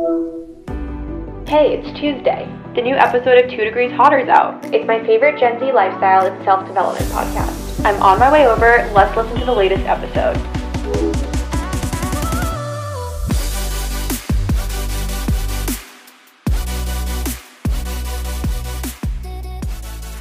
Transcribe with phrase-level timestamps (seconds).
[0.00, 2.48] Hey, it's Tuesday.
[2.74, 4.64] The new episode of Two Degrees Hotter's out.
[4.72, 7.84] It's my favorite Gen Z lifestyle and self development podcast.
[7.84, 8.90] I'm on my way over.
[8.94, 10.38] Let's listen to the latest episode.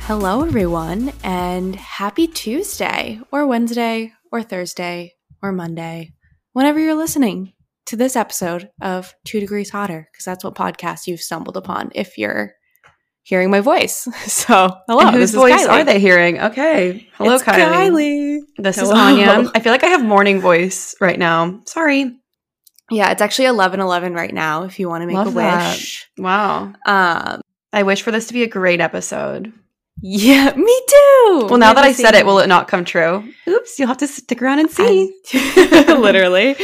[0.02, 6.11] Hello, everyone, and happy Tuesday, or Wednesday, or Thursday, or Monday,
[6.52, 7.54] whenever you're listening
[7.90, 12.18] to this episode of Two Degrees Hotter, because that's what podcast you've stumbled upon if
[12.18, 12.54] you're
[13.23, 14.08] hearing my voice.
[14.27, 15.02] So, hello.
[15.08, 15.70] And whose is voice Kylie.
[15.70, 16.40] are they hearing?
[16.40, 17.08] Okay.
[17.13, 17.58] Hello, It's Kylie.
[17.58, 18.40] Kylie.
[18.58, 18.96] This is Hello.
[18.99, 19.52] Anya.
[19.55, 21.62] I feel like I have morning voice right now.
[21.66, 22.16] Sorry.
[22.91, 24.63] Yeah, it's actually eleven eleven right now.
[24.63, 25.74] If you want to make Love a that.
[25.74, 26.74] wish, Wow.
[26.88, 29.54] um, I wish for this to be a great episode.
[30.02, 31.48] yeah, me too.
[31.49, 33.24] Well, now that I said it, will it not come true?
[33.48, 35.13] Oops, you'll have to stick around and see.
[35.88, 36.55] literally.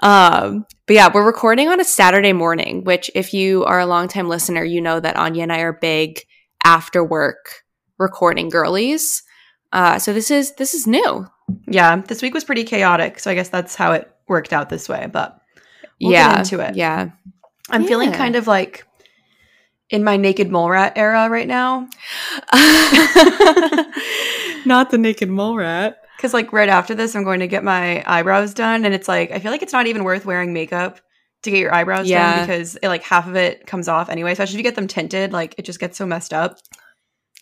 [0.00, 4.28] Um, but yeah, we're recording on a Saturday morning, which if you are a longtime
[4.28, 6.20] listener, you know that Anya and I are big
[6.64, 7.62] after work
[7.98, 9.22] recording girlies.
[9.72, 11.26] Uh, so this is this is new.
[11.66, 14.88] yeah, this week was pretty chaotic, so I guess that's how it worked out this
[14.88, 15.08] way.
[15.10, 15.40] But
[16.00, 16.76] we'll yeah, get into it.
[16.76, 17.10] Yeah,
[17.70, 18.86] I'm feeling kind of like
[19.88, 21.88] in my naked mole rat era right now.
[24.66, 26.05] not the naked mole rat.
[26.16, 29.30] Because like right after this, I'm going to get my eyebrows done, and it's like
[29.30, 31.00] I feel like it's not even worth wearing makeup
[31.42, 32.36] to get your eyebrows Yeah.
[32.36, 34.32] done because it, like half of it comes off anyway.
[34.32, 36.58] Especially if you get them tinted, like it just gets so messed up.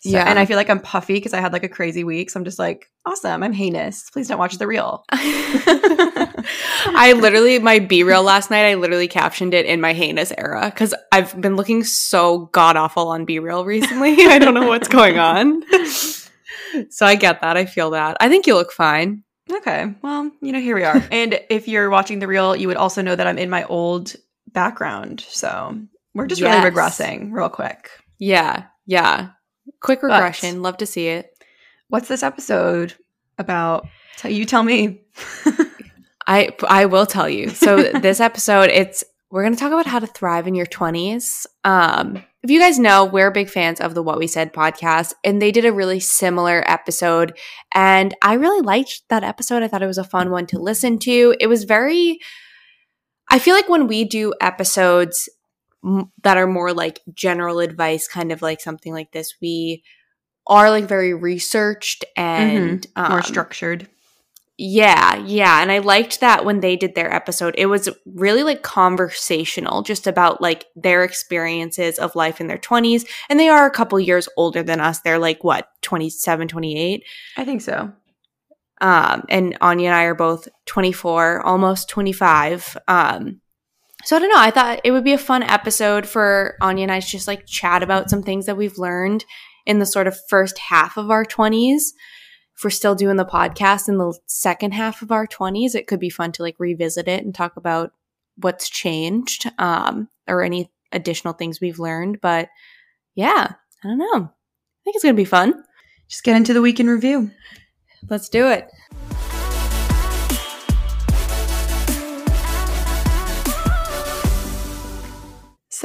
[0.03, 0.25] So- Yeah.
[0.29, 2.29] and I feel like I'm puffy because I had like a crazy week.
[2.29, 3.41] So I'm just like, awesome.
[3.41, 4.07] I'm heinous.
[4.11, 5.03] Please don't watch the real.
[5.11, 8.69] I literally my BeReal last night.
[8.69, 13.07] I literally captioned it in my heinous era because I've been looking so god awful
[13.07, 14.13] on BeReal recently.
[14.27, 15.63] I don't know what's going on.
[16.89, 17.57] So I get that.
[17.57, 18.17] I feel that.
[18.19, 19.23] I think you look fine.
[19.51, 19.93] Okay.
[20.01, 21.03] Well, you know, here we are.
[21.11, 24.15] and if you're watching the real, you would also know that I'm in my old
[24.51, 25.21] background.
[25.27, 25.77] So
[26.13, 26.63] we're just Yes.
[26.63, 27.89] really regressing real quick.
[28.17, 29.29] Yeah, yeah.
[29.81, 30.61] Quick But- regression.
[30.61, 31.31] Love to see it.
[31.89, 32.95] What's this episode
[33.37, 33.87] about?
[34.17, 35.01] Tell you tell me.
[36.27, 37.49] I I will tell you.
[37.49, 41.45] So this episode, it's we're going to talk about how to thrive in your twenties.
[41.63, 45.41] Um, if you guys know, we're big fans of the What We Said podcast, and
[45.41, 47.35] they did a really similar episode,
[47.73, 49.63] and I really liked that episode.
[49.63, 51.35] I thought it was a fun one to listen to.
[51.39, 52.19] It was very.
[53.31, 55.27] I feel like when we do episodes
[55.83, 59.83] m- that are more like general advice, kind of like something like this, we
[60.45, 63.89] are like very researched and More um, structured.
[64.57, 65.61] Yeah, yeah.
[65.61, 67.55] And I liked that when they did their episode.
[67.57, 73.05] It was really like conversational, just about like their experiences of life in their 20s.
[73.29, 75.01] And they are a couple years older than us.
[75.01, 77.03] They're like, what, 27, 28?
[77.35, 77.91] I think so.
[78.79, 82.77] Um, and Anya and I are both 24, almost 25.
[82.87, 83.41] Um,
[84.05, 84.39] so I don't know.
[84.39, 87.45] I thought it would be a fun episode for Anya and I to just like
[87.45, 89.25] chat about some things that we've learned
[89.65, 91.81] in the sort of first half of our 20s.
[92.57, 95.99] If we're still doing the podcast in the second half of our 20s, it could
[95.99, 97.91] be fun to like revisit it and talk about
[98.37, 102.21] what's changed um, or any additional things we've learned.
[102.21, 102.49] But
[103.13, 104.05] yeah, I don't know.
[104.15, 105.63] I think it's going to be fun.
[106.07, 107.31] Just get into the week in review.
[108.09, 108.69] Let's do it.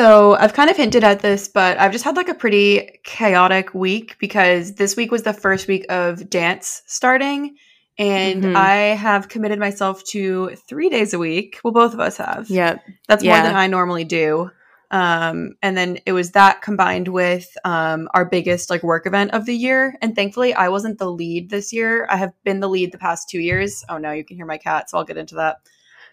[0.00, 3.74] So I've kind of hinted at this, but I've just had like a pretty chaotic
[3.74, 7.54] week because this week was the first week of dance starting.
[7.98, 8.56] And Mhm.
[8.56, 11.58] I have committed myself to three days a week.
[11.62, 12.48] Well, both of us have.
[12.48, 12.78] Yeah.
[13.08, 13.34] That's Yeah.
[13.34, 14.50] more than I normally do.
[14.90, 19.44] Um, and then it was that combined with um, our biggest like work event of
[19.44, 19.96] the year.
[20.00, 22.06] And thankfully, I wasn't the lead this year.
[22.08, 23.84] I have been the lead the past two years.
[23.90, 25.56] Oh no, you can hear my cat, so I'll get into that.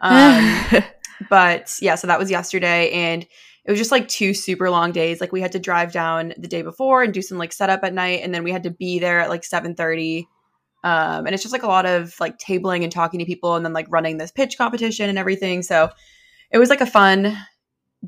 [0.02, 0.84] Um,
[1.30, 3.26] but yeah, so that was yesterday, and
[3.68, 5.20] it was just like two super long days.
[5.20, 7.94] Like we had to drive down the day before and do some like setup at
[7.94, 10.26] night, and then we had to be there at like seven thirty.
[10.86, 13.66] Um, and it's just like a lot of like tabling and talking to people, and
[13.66, 15.64] then like running this pitch competition and everything.
[15.64, 15.90] So
[16.50, 17.38] it was like a fun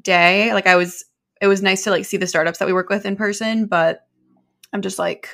[0.01, 0.53] day.
[0.53, 1.03] Like I was,
[1.41, 4.07] it was nice to like see the startups that we work with in person, but
[4.71, 5.29] I'm just like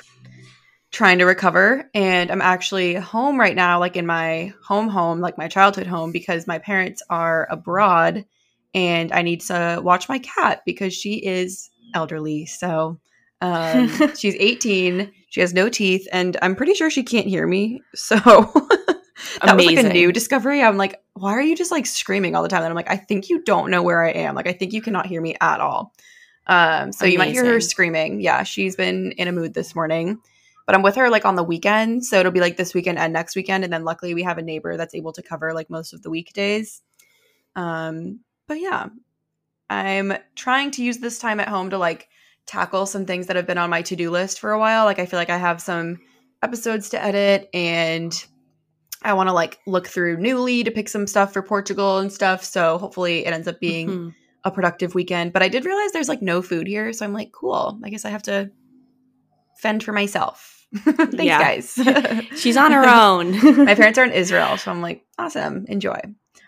[0.92, 5.38] trying to recover and i'm actually home right now like in my home home like
[5.38, 8.24] my childhood home because my parents are abroad
[8.75, 12.45] and i need to watch my cat because she is elderly.
[12.45, 13.00] So
[13.42, 17.81] um, she's 18 she has no teeth and i'm pretty sure she can't hear me.
[17.95, 18.16] So
[19.42, 20.62] that was like a new discovery.
[20.62, 22.62] I'm like why are you just like screaming all the time?
[22.62, 24.36] And i'm like i think you don't know where i am.
[24.36, 25.94] Like i think you cannot hear me at all.
[26.48, 28.22] Um, so you might hear her screaming.
[28.22, 30.19] Yeah she's been in a mood this morning.
[30.66, 32.06] But I'm with her like on the weekend.
[32.06, 33.63] So it'll be like this weekend and next weekend.
[33.63, 36.10] And then luckily we have a neighbor that's able to cover like most of the
[36.10, 36.81] weekdays.
[37.56, 38.88] Um, but yeah,
[39.70, 42.08] I'm trying to use this time at home to like
[42.46, 44.86] tackle some things that have been on my to do list for a while.
[44.86, 45.98] Like, I feel like I have some
[46.44, 48.14] episodes to edit and
[49.02, 52.44] I want to like look through Newly to pick some stuff for Portugal and stuff.
[52.44, 54.14] So hopefully it ends up being Mhm.
[54.44, 55.34] a productive weekend.
[55.34, 56.94] But I did realize there's like no food here.
[56.94, 57.80] So I'm like, cool.
[57.84, 58.52] I guess I have to
[59.60, 60.66] fend for myself.
[60.76, 61.16] Thanks,
[61.76, 62.26] guys.
[62.36, 63.66] She's on her own.
[63.66, 64.58] my parents are in Israel.
[64.58, 65.66] So I'm like, awesome.
[65.68, 66.00] Enjoy.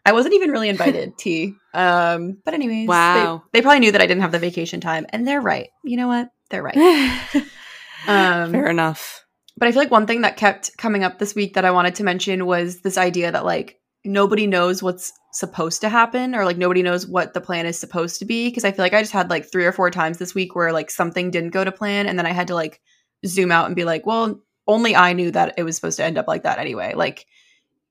[0.08, 1.54] I wasn't even really invited, T.
[1.74, 3.44] Um, but anyways, they- Wow.
[3.54, 5.70] They, probably knew that I didn't have the vacation time, and they're right.
[5.84, 6.30] You know what?
[6.50, 6.78] They're right.
[8.08, 9.26] Um, Fair enough.
[9.58, 11.96] but I feel like one thing that kept coming up this week that I wanted
[11.96, 16.58] to mention was this idea that like nobody knows what's supposed to happen or like
[16.58, 19.12] nobody knows what the plan is supposed to be because I feel like I just
[19.12, 22.08] had like three or four times this week where like something didn't go to plan
[22.08, 22.80] and then I had to like
[23.26, 26.18] zoom out and be like, well, only I knew that it was supposed to end
[26.18, 26.94] up like that anyway.
[26.96, 27.26] Like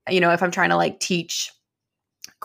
[0.09, 1.51] you know, if I'm trying to like teach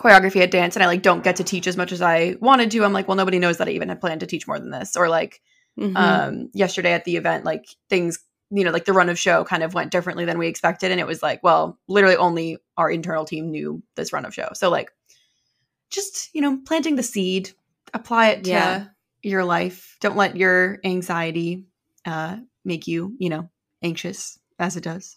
[0.02, 2.70] choreography at dance and I like don't get to teach as much as I wanted
[2.72, 4.70] to, I'm like, well, nobody knows that I even had planned to teach more than
[4.70, 5.40] this or like
[5.78, 5.96] Mhm.
[5.96, 8.18] um yesterday at the event like things
[8.50, 11.00] you know like the run of show kind of went differently than we expected and
[11.00, 14.68] it was like well literally only our internal team knew this run of show so
[14.68, 14.90] like
[15.88, 17.52] just you know planting the seed
[17.94, 18.84] apply it to Yeah.
[19.22, 21.64] your life don't let your anxiety
[22.04, 23.48] uh make you you know
[23.82, 25.16] anxious as it does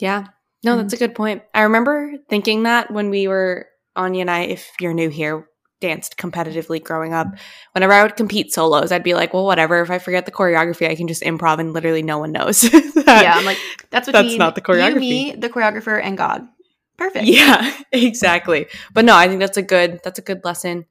[0.00, 0.26] Yeah.
[0.64, 1.42] No, that's a good point.
[1.54, 3.66] I remember thinking that when we were
[3.96, 5.48] Anya and I, if you're new here,
[5.80, 7.26] danced competitively growing up.
[7.72, 9.82] Whenever I would compete solos, I'd be like, well, whatever.
[9.82, 12.62] If I forget the choreography, I can just improv and literally no one knows.
[13.06, 13.58] yeah i'm like
[13.90, 14.38] that's what That's you need.
[14.38, 14.98] not the you choreography.
[15.00, 16.46] me the choreographer and god
[16.96, 18.66] perfect Yeah, exactly.
[18.94, 20.86] But no, I think that's a good that's a good lesson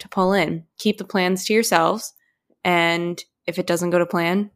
[0.00, 0.64] to pull in.
[0.78, 2.12] Keep the plans to yourselves,
[2.64, 4.50] and if it doesn't go to plan,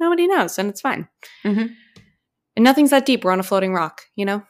[0.00, 1.08] nobody knows, and it's fine.
[1.44, 1.74] Mhm.
[2.56, 3.24] And nothing's that deep.
[3.24, 4.44] We're on a floating rock, you know.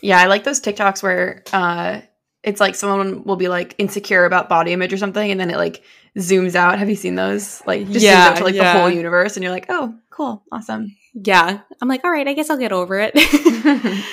[0.00, 2.00] Yeah, I like those TikToks where uh
[2.44, 5.56] it's like someone will be like insecure about body image or something and then it
[5.56, 5.82] like
[6.18, 6.78] zooms out.
[6.78, 7.62] Have you seen those?
[7.66, 8.72] Like just zooms Yeah, out to like yeah.
[8.72, 10.42] the whole universe and you're like, "Oh, cool.
[10.50, 13.14] Awesome." Yeah, I'm like, all right, I guess I'll get over it.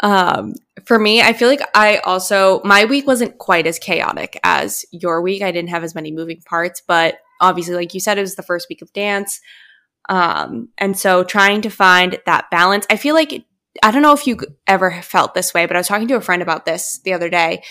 [0.00, 0.54] um,
[0.84, 5.22] for me, I feel like I also my week wasn't quite as chaotic as your
[5.22, 5.42] week.
[5.42, 8.42] I didn't have as many moving parts, but obviously, like you said, it was the
[8.42, 9.40] first week of dance.
[10.08, 13.44] Um, and so trying to find that balance, I feel like
[13.82, 16.20] I don't know if you ever felt this way, but I was talking to a
[16.20, 17.62] friend about this the other day.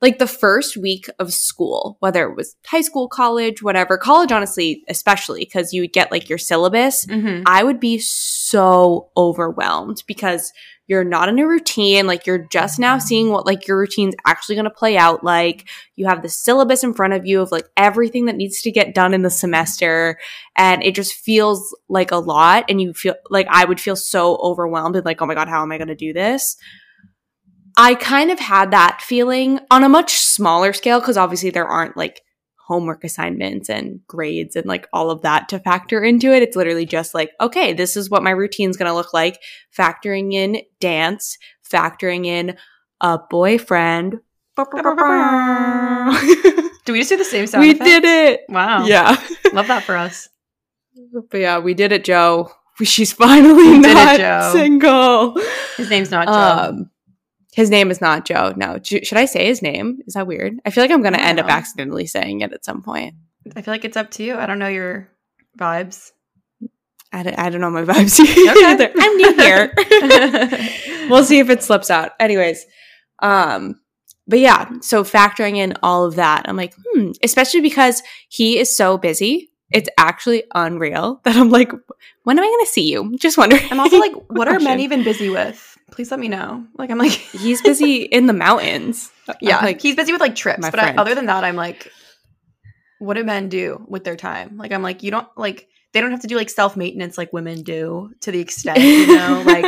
[0.00, 4.84] Like the first week of school, whether it was high school, college, whatever, college, honestly,
[4.88, 7.42] especially because you would get like your syllabus Mhm.
[7.46, 10.52] I would be so overwhelmed because
[10.86, 12.06] you're not in a routine.
[12.06, 15.68] Like you're just now seeing what like your routine's actually going to play out like.
[15.96, 18.94] You have the syllabus in front of you of like everything that needs to get
[18.94, 20.18] done in the semester.
[20.56, 22.64] And it just feels like a lot.
[22.68, 25.62] And you feel like I would feel so overwhelmed and like, oh my God, how
[25.62, 26.56] am I going to do this?
[27.78, 31.96] I kind of had that feeling on a much smaller scale because obviously there aren't
[31.96, 32.22] like
[32.66, 36.42] homework assignments and grades and like all of that to factor into it.
[36.42, 39.40] It's literally just like, okay, this is what my routine's going to look like,
[39.76, 42.56] factoring in dance, factoring in
[43.00, 44.18] a boyfriend.
[46.84, 47.84] Do we just do the same sound we effect?
[47.84, 48.40] did it.
[48.48, 48.86] Wow.
[48.86, 49.16] Yeah.
[49.52, 50.28] Love that for us.
[51.30, 52.50] But yeah, we did it, Joe.
[52.82, 54.50] She's finally We it, not Joe.
[54.52, 55.36] single.
[55.76, 56.32] His name's not Joe.
[56.70, 56.90] Um,
[57.58, 58.52] his name is not Joe.
[58.54, 58.78] No.
[58.78, 59.98] J- should I say his name?
[60.06, 60.60] Is that weird?
[60.64, 63.16] I feel like I'm going to end up accidentally saying it at some point.
[63.56, 64.36] I feel like it's up to you.
[64.36, 65.08] I don't know your
[65.58, 66.12] vibes.
[67.12, 68.92] I don't, I don't know my vibes Okay.
[68.96, 69.74] I'm new here.
[71.10, 72.12] we'll see if it slips out.
[72.20, 72.64] Anyways,
[73.18, 73.80] um,
[74.28, 78.76] but yeah, so factoring in all of that, I'm like, hmm, especially because he is
[78.76, 79.50] so busy.
[79.72, 81.72] It's actually unreal that I'm like,
[82.22, 83.16] when am I going to see you?
[83.18, 83.64] Just wondering.
[83.72, 85.77] I'm also like, what are men even busy with?
[85.90, 86.66] Please let me know.
[86.76, 89.10] Like, I'm like, He's busy in the mountains.
[89.26, 90.68] Uh, yeah, I'm like he's busy with like trips.
[90.70, 91.92] But I, other than that, I'm like,
[92.98, 94.56] what do men do with their time?
[94.56, 97.32] Like, I'm like, you don't like they don't have to do like self maintenance like
[97.32, 99.42] women do to the extent, you know.
[99.44, 99.66] like,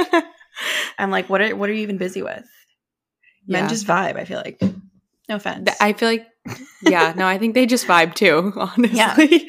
[0.99, 2.45] I'm like, what are what are you even busy with?
[3.47, 3.69] Men Yeah.
[3.69, 4.17] just vibe.
[4.17, 4.61] I feel like.
[5.29, 5.71] No offense.
[5.81, 6.27] I feel like,
[6.83, 8.53] yeah, no, I think they just vibe too.
[8.57, 9.49] Honestly,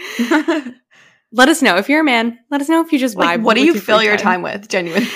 [1.32, 2.38] let us know if you're a man.
[2.52, 3.20] Let us know if you just vibe.
[3.20, 4.68] like, what do you fill your time with?
[4.68, 5.08] Genuinely.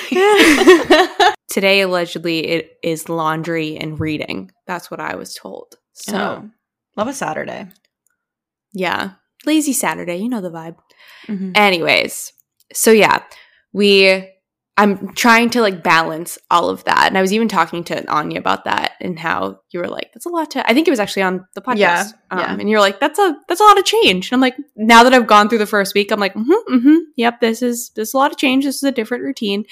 [1.50, 4.52] Today, allegedly, it is laundry and reading.
[4.68, 5.76] That's what I was told.
[5.94, 6.50] So, Oh.
[6.98, 7.68] love a Saturday.
[8.74, 9.12] yeah,
[9.46, 10.18] lazy Saturday.
[10.18, 10.76] You know the vibe.
[11.28, 11.56] Mhm.
[11.56, 12.34] Anyways,
[12.74, 13.24] so yeah,
[13.74, 14.30] we.
[14.78, 18.38] I'm trying to like balance all of that, and I was even talking to Anya
[18.38, 21.00] about that and how you were like, "That's a lot to." I think it was
[21.00, 22.58] actually on the podcast, Yeah, um, yeah.
[22.60, 25.14] and you're like, "That's a that's a lot of change." And I'm like, now that
[25.14, 28.14] I've gone through the first week, I'm like, "Mm-hmm, mm-hmm, yep, this is this is
[28.14, 28.66] a lot of change.
[28.66, 29.64] This is a different routine."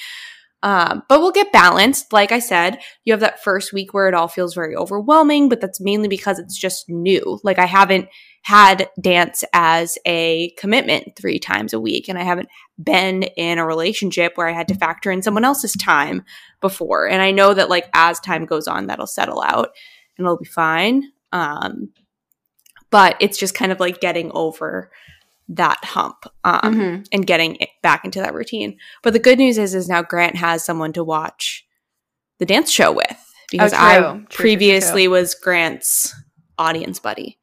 [0.64, 2.14] Um, but we'll get balanced.
[2.14, 5.60] Like I said, you have that first week where it all feels very overwhelming, but
[5.60, 7.38] that's mainly because it's just new.
[7.44, 8.08] Like I haven't
[8.44, 12.48] had dance as a commitment three times a week, and I haven't
[12.82, 16.24] been in a relationship where I had to factor in someone else's time
[16.62, 17.10] before.
[17.10, 19.70] And I know that like as time goes on, that'll settle out
[20.18, 21.12] and it'll be fine.
[21.34, 21.92] Um,
[22.90, 24.92] but it's just kind of like getting over
[25.50, 27.02] that hump um, Mm-hmm.
[27.12, 28.78] and getting it back into that routine.
[29.02, 31.66] But the good news is, is now Grant has someone to watch
[32.40, 34.04] the dance show with because Oh, I true.
[34.04, 36.14] True, true, true, previously was Grant's
[36.58, 37.40] audience buddy,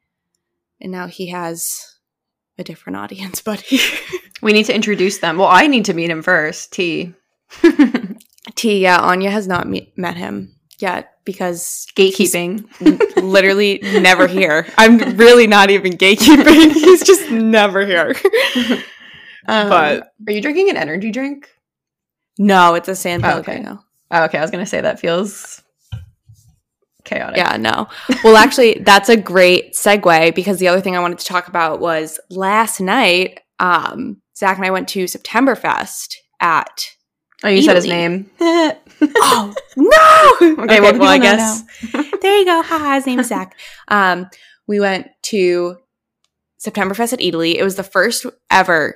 [0.79, 1.95] and now he has
[2.57, 3.79] a different audience buddy.
[4.41, 5.37] We need to introduce them.
[5.37, 6.73] Well, I need to meet him first.
[6.73, 7.13] T.
[8.55, 12.65] T, yeah, Anya has not me- met him yet because Gatekeeping.
[13.21, 14.65] literally never here.
[14.77, 16.71] I'm really not even gatekeeping.
[16.73, 18.15] He's just never here.
[19.47, 21.49] Um, but- are you drinking an energy drink?
[22.37, 23.53] No, it's a San Oh, okay.
[23.53, 23.83] Pellegrino.
[24.11, 24.37] Oh, okay.
[24.37, 25.63] I was gonna say that feels
[27.05, 27.37] chaotic.
[27.37, 27.87] Yeah, no.
[28.23, 31.79] Well, actually, that's a great segue because the other thing I wanted to talk about
[31.79, 36.91] was last night, um, Zach and I went to Septemberfest at.
[37.43, 38.29] Oh, you said his name.
[39.15, 40.53] Oh no!
[40.63, 41.63] Okay, well, well, I guess
[42.21, 42.61] there you go.
[42.61, 43.57] Haha, his name's Zach.
[43.87, 44.27] Um,
[44.67, 45.77] we went to
[46.63, 47.55] Septemberfest at Eataly.
[47.55, 48.95] It was the first ever,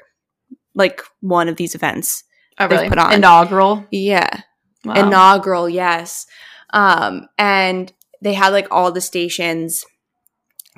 [0.76, 2.24] like one of these events.
[2.60, 2.88] oh, really?
[2.90, 3.14] put on.
[3.14, 3.86] Inaugural.
[3.92, 4.42] Yeah,
[4.86, 4.94] Wow.
[4.94, 6.28] inaugural yes
[6.72, 9.84] um and they had like all the stations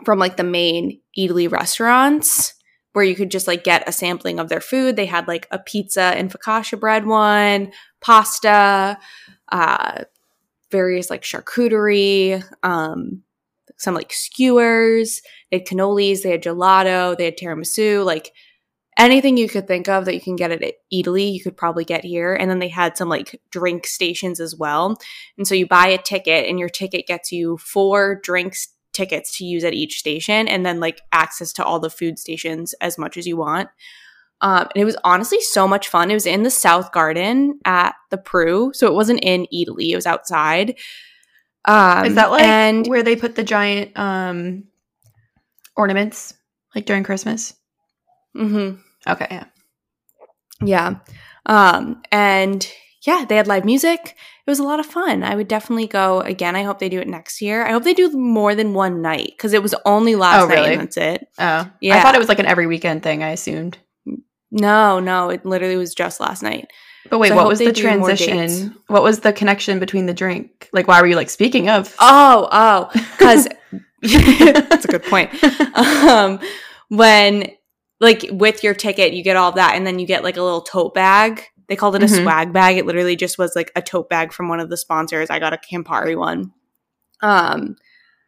[0.05, 2.53] from like the main Eataly restaurants
[2.93, 5.59] where you could just like get a sampling of their food they had like a
[5.59, 8.97] pizza and focaccia bread one pasta
[9.51, 10.03] uh
[10.71, 13.23] various like charcuterie um
[13.77, 18.33] some like skewers they had cannolis they had gelato they had tiramisu like
[18.97, 20.61] anything you could think of that you can get at
[20.91, 22.33] Eataly, you could probably get here.
[22.33, 24.97] And then they had some like drink stations as well.
[25.37, 29.45] And so you buy a ticket, and your ticket gets you four drinks tickets to
[29.45, 33.17] use at each station, and then like access to all the food stations as much
[33.17, 33.69] as you want.
[34.41, 36.11] Um, and it was honestly so much fun.
[36.11, 39.95] It was in the South Garden at the Pru, so it wasn't in Eataly; it
[39.95, 40.75] was outside.
[41.65, 44.65] Um, Is that like and where they put the giant um
[45.75, 46.33] ornaments,
[46.75, 47.53] like during Christmas?
[48.35, 48.79] mhm.
[49.07, 49.45] Okay, yeah.
[50.61, 50.95] Yeah.
[51.45, 52.67] Um, and
[53.05, 54.15] yeah, they had live music.
[54.45, 55.23] It was a lot of fun.
[55.23, 56.55] I would definitely go again.
[56.55, 57.65] I hope they do it next year.
[57.65, 60.55] I hope they do more than one night because it was only last Oh, night
[60.55, 60.71] really?
[60.73, 61.27] and that's it.
[61.39, 61.97] Oh, yeah.
[61.97, 63.23] I thought it was like an every weekend thing.
[63.23, 63.77] I assumed.
[64.59, 66.71] No, no, it literally was just last night.
[67.09, 68.25] But wait, So what was the do more dates.
[68.25, 68.75] transition?
[68.87, 70.69] What was the connection between the drink?
[70.73, 71.95] Like, why were you like speaking of?
[71.99, 73.47] Oh, oh, because
[74.01, 75.31] that's a good point.
[75.75, 76.39] Um,
[76.89, 77.51] when
[77.99, 80.61] like with your ticket, you get all that, and then you get like a little
[80.61, 81.43] tote bag.
[81.67, 82.23] They called it a Mhm.
[82.23, 82.77] swag bag.
[82.77, 85.29] It literally just was like a tote bag from one of the sponsors.
[85.29, 86.51] I got a Campari one.
[87.21, 87.75] Um,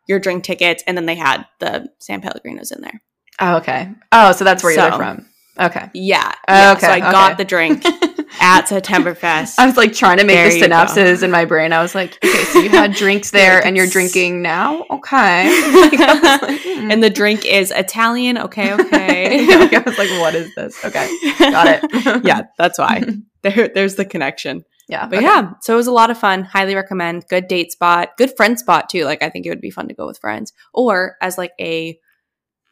[0.07, 3.01] your drink tickets, and then they had the San Pellegrinos in there.
[3.39, 3.91] Oh, okay.
[4.12, 5.27] Oh, so that's where you're from.
[5.59, 5.89] Okay.
[5.93, 6.71] Yeah, yeah.
[6.71, 7.11] okay, So I okay.
[7.11, 7.85] got the drink
[8.41, 9.55] at Septemberfest.
[9.57, 11.73] I was like trying to make There the synapses in my brain.
[11.73, 14.85] I was like, okay, so you had drinks there Like and you're drinking now?
[14.89, 15.49] Okay.
[15.79, 16.91] Like, like, hmm.
[16.91, 18.37] and the drink is Italian.
[18.37, 19.45] Okay, okay.
[19.47, 20.83] I was like, what is this?
[20.83, 21.07] Okay.
[21.39, 22.25] Got it.
[22.25, 23.03] yeah, that's why.
[23.41, 24.65] There, there's the connection.
[24.89, 25.07] Yeah.
[25.07, 25.25] But okay.
[25.25, 26.43] yeah, so it was a lot of fun.
[26.43, 27.27] Highly recommend.
[27.27, 28.17] Good date spot.
[28.17, 29.05] Good friend spot too.
[29.05, 31.97] Like I think it would be fun to go with friends or as like a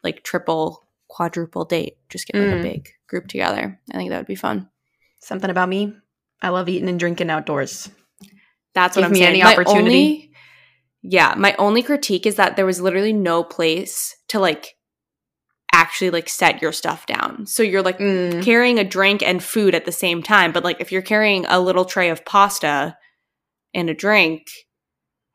[0.02, 1.96] like triple quadruple date.
[2.08, 2.60] Just get like Mm.
[2.60, 3.80] a big group together.
[3.92, 4.68] I think that would be fun.
[5.20, 5.92] Something about me.
[6.40, 7.90] I love eating and drinking outdoors.
[8.74, 9.26] That's what I'm saying.
[9.28, 9.84] any My opportunity.
[10.04, 10.24] only-
[11.02, 14.74] yeah, my only critique is that there was literally no place to like
[15.72, 17.46] actually like set your stuff down.
[17.46, 18.42] So you're like Mm.
[18.44, 20.52] carrying a drink and food at the same time.
[20.52, 22.96] But like if you're carrying a little tray of pasta
[23.74, 24.46] and a drink,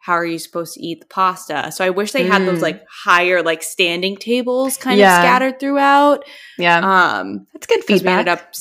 [0.05, 1.72] how are you supposed to eat the pasta?
[1.72, 2.63] So I wish they had those Mm.
[2.63, 5.17] like higher like standing tables kind Yeah.
[5.17, 6.25] of scattered throughout.
[6.57, 6.79] Yeah.
[6.79, 8.19] Um That's good because we feedback.
[8.19, 8.53] ended up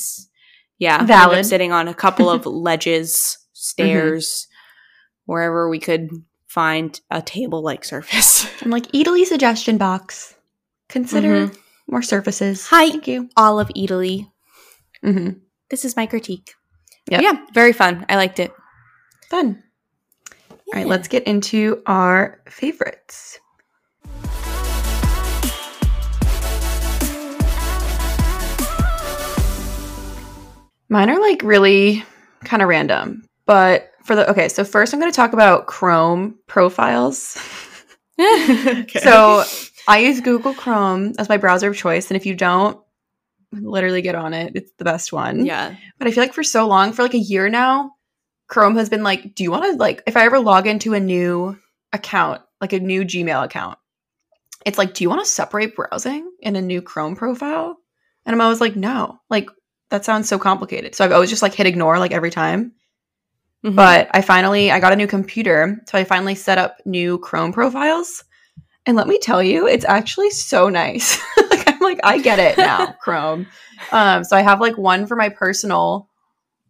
[0.79, 1.39] yeah, Valid.
[1.41, 4.47] up sitting on a couple of ledges, stairs,
[5.27, 6.11] wherever we could
[6.47, 8.47] find a table like surface.
[8.63, 10.35] I'm like, Eataly suggestion box.
[10.89, 11.57] Consider Mhm.
[11.89, 12.67] more surfaces.
[12.69, 12.89] Hi.
[12.91, 13.29] Thank you.
[13.37, 14.29] All of Eataly.
[15.03, 15.31] hmm
[15.71, 16.55] This is my critique.
[17.11, 17.23] Yep.
[17.23, 18.05] Yeah, very fun.
[18.09, 18.53] I liked it.
[19.31, 19.63] Fun.
[20.73, 23.39] All right, let's get into our favorites.
[30.89, 32.03] Mine are like really
[32.45, 36.39] kind of random, but for the okay, so first I'm going to talk about Chrome
[36.47, 37.37] profiles.
[39.01, 39.43] So
[39.89, 42.79] I use Google Chrome as my browser of choice, and if you don't,
[43.51, 44.53] literally get on it.
[44.55, 45.45] It's the best one.
[45.45, 45.75] yeah.
[45.99, 47.95] But I feel like for so long, for like a year now,
[48.53, 51.01] Chrome has been like, do you want to like if I ever log into a
[51.01, 51.59] new
[51.95, 53.79] account, like a new Gmail account,
[54.67, 57.79] it's like, do you want to separate browsing in a new Chrome profile?
[58.27, 59.49] And I'm always like, no, like
[59.89, 60.95] that sounds so complicated.
[60.95, 62.73] So I've always just like hit ignore like every time.
[63.65, 63.75] Mhm.
[63.75, 67.55] But I finally I got a new computer, so I finally set up new Chrome
[67.55, 68.23] profiles.
[68.85, 71.19] And let me tell you, it's actually so nice.
[71.51, 73.47] like I'm like I get it now, Chrome.
[73.93, 76.11] Um so I have like one for my personal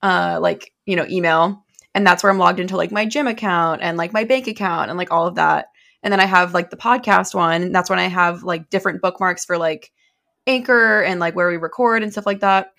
[0.00, 1.61] uh like, you know, email,
[1.94, 4.90] and that's where I'm logged into like my gym account and like my bank account
[4.90, 5.66] and like all of that.
[6.02, 9.02] And then I have like the podcast one, and that's when I have like different
[9.02, 9.92] bookmarks for like
[10.46, 12.72] Anchor and like where we record and stuff like that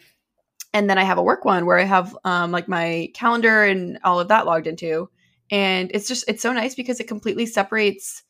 [0.73, 3.99] and then I have a work one where I have um, like my calendar and
[4.03, 5.09] all of that logged into.
[5.51, 8.23] And it's just it's so nice because it completely separates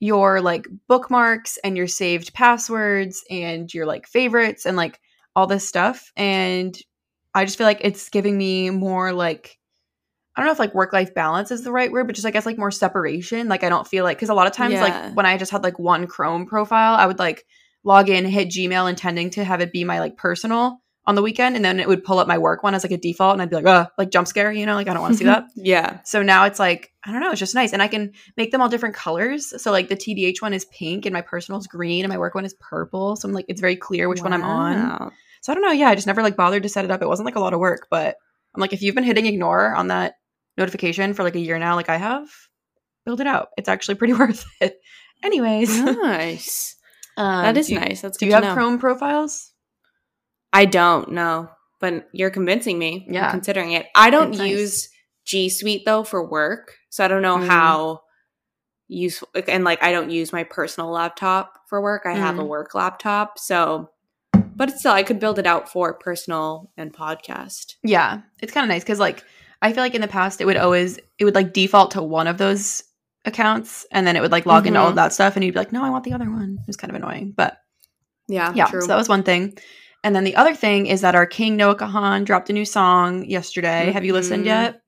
[0.00, 5.00] your like bookmarks and your saved passwords and your like favorites and like
[5.36, 6.10] all this stuff.
[6.16, 6.76] And
[7.32, 9.56] I just feel like it's giving me more like
[10.36, 12.30] I don't know if like work life balance is the right word, but just I
[12.30, 13.48] guess like more separation.
[13.48, 14.82] Like I don't feel like because a lot of times Yeah.
[14.82, 17.44] like when I just had like one Chrome profile, I would like
[17.84, 21.54] log in, hit Gmail, intending to have it be my like personal on the weekend,
[21.54, 23.50] and then it would pull up my work one as like a default, and I'd
[23.50, 25.44] be like, oh, like jump scare, you know, like I don't want to see that.
[25.54, 26.00] yeah.
[26.04, 28.60] So now it's like I don't know, it's just nice, and I can make them
[28.60, 29.52] all different colors.
[29.62, 32.44] So like the TDH one is pink, and my personal's green, and my work one
[32.46, 33.14] is purple.
[33.16, 35.12] So I'm like, it's very clear which one I'm on.
[35.42, 35.72] So I don't know.
[35.72, 37.02] Yeah, I just never like bothered to set it up.
[37.02, 38.16] It wasn't like a lot of work, but
[38.54, 40.14] I'm like, if you've been hitting ignore on that
[40.56, 42.28] notification for like a year now, like I have,
[43.04, 43.48] build it out.
[43.56, 44.78] It's actually pretty worth it.
[45.22, 46.76] Anyways, Nice.
[47.16, 48.00] um, that is do nice.
[48.02, 48.54] That's Do you have know.
[48.54, 49.52] Chrome profiles?
[50.52, 51.48] I don't know,
[51.80, 53.04] but you're convincing me.
[53.08, 53.30] I'm Yeah.
[53.30, 53.86] considering it.
[53.94, 54.50] I don't It's nice.
[54.50, 54.88] use
[55.24, 57.46] G Suite though for work, so I don't know Mm.
[57.48, 58.00] how
[58.86, 59.28] useful.
[59.48, 62.02] And like, I don't use my personal laptop for work.
[62.04, 62.48] I have a Mm.
[62.48, 63.90] work laptop, so.
[64.56, 67.74] But still, I could build it out for personal and podcast.
[67.82, 69.24] Yeah, it's kind of nice because like
[69.64, 72.26] I feel like in the past it would always it would like default to one
[72.28, 72.84] of those
[73.24, 74.96] accounts, and then it would like log into all of Mhm.
[74.96, 76.58] that stuff, and you'd be like, no, I want the other one.
[76.60, 77.56] It was kind of annoying, but
[78.28, 78.82] Yeah, yeah, true.
[78.82, 79.56] so that was one thing.
[80.04, 83.24] And then the other thing is that our King Noah Kahan dropped a new song
[83.24, 83.90] yesterday.
[83.92, 84.46] Have you listened Mhm.
[84.46, 84.80] yet?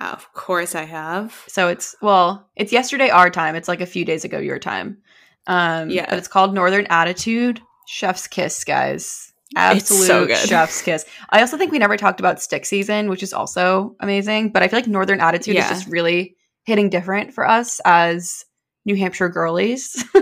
[0.00, 1.34] of course, I have.
[1.48, 3.54] So it's well, it's yesterday our time.
[3.56, 4.98] It's like a few days ago your time.
[5.48, 6.06] Um, Yeah.
[6.08, 7.60] but it's called Northern Attitude.
[7.88, 9.27] Chef's kiss, guys.
[9.56, 10.36] It's Absolute so good.
[10.36, 11.06] chef's kiss.
[11.30, 14.50] I also think we never talked about stick season, which is also amazing.
[14.52, 15.64] But I feel like Northern Attitude Yeah.
[15.64, 18.44] is just really hitting different for us as
[18.84, 20.04] New Hampshire girlies.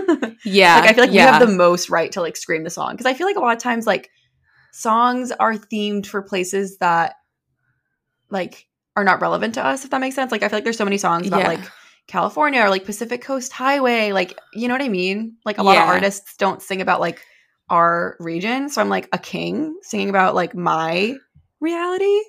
[0.45, 1.25] Yeah, like I feel like yeah.
[1.25, 3.39] we have the most right to like scream the song because I feel like a
[3.39, 4.09] lot of times like
[4.71, 7.15] songs are themed for places that
[8.29, 10.31] like are not relevant to us if that makes sense.
[10.31, 11.47] Like I feel like there's so many songs about Yeah.
[11.47, 11.59] like
[12.07, 15.35] California or like Pacific Coast Highway, like you know what I mean?
[15.43, 17.21] Like a lot of artists don't sing about like
[17.69, 21.15] our region, so I'm like a king singing about like my
[21.59, 22.19] reality.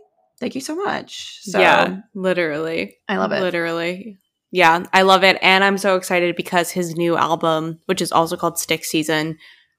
[0.40, 1.38] Thank you so much.
[1.42, 2.96] So yeah, literally.
[3.08, 3.40] I love it.
[3.40, 4.18] Literally.
[4.50, 5.36] Yeah, I love it.
[5.42, 9.36] And I'm so excited because his new album, which is also called Stick Season,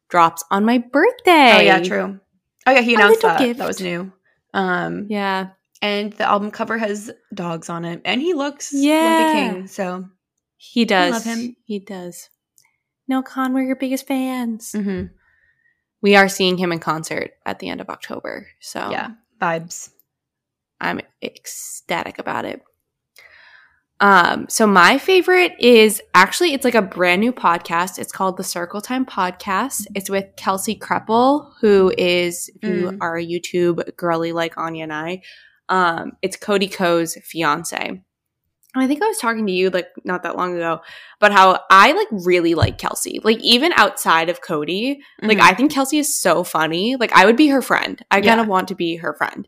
[0.09, 1.53] drops on my birthday.
[1.55, 2.19] Oh yeah, true.
[2.67, 3.39] Oh yeah, he announced that.
[3.39, 3.59] gift.
[3.59, 4.11] That was new.
[4.53, 5.49] Um Yeah.
[5.81, 9.15] and the album cover has dogs on it and he looks Yeah.
[9.17, 10.05] like a king so
[10.57, 11.11] He does.
[11.11, 11.55] love him.
[11.63, 12.29] He does.
[13.07, 14.73] Noah Kahan, we're your biggest fans.
[14.75, 15.11] mhm,
[16.01, 18.47] We are seeing him in concert at the end of October.
[18.59, 19.89] So yeah vibes
[20.81, 22.61] I'm ecstatic about it.
[24.01, 27.99] Um, so my favorite is actually it's like a brand new podcast.
[27.99, 29.87] It's called the Circle Time Podcast.
[29.93, 32.97] It's with Kelsey Kreppel, who is if you Mm.
[33.01, 35.21] are a YouTube girly like Anya and I,
[35.67, 38.01] um, it's Cody Ko's fiance.
[38.75, 40.81] I think I was talking to you like not that long ago
[41.19, 43.19] about how I like really like Kelsey.
[43.23, 45.41] Like even outside of Cody, like Mhm.
[45.41, 46.95] I think Kelsey is so funny.
[46.95, 48.03] Like I would be her friend.
[48.11, 48.29] I Yeah.
[48.29, 49.47] kind of want to be her friend.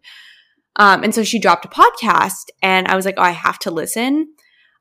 [0.77, 3.71] Um, and so she dropped a podcast, and I was like, oh, I have to
[3.71, 4.33] listen.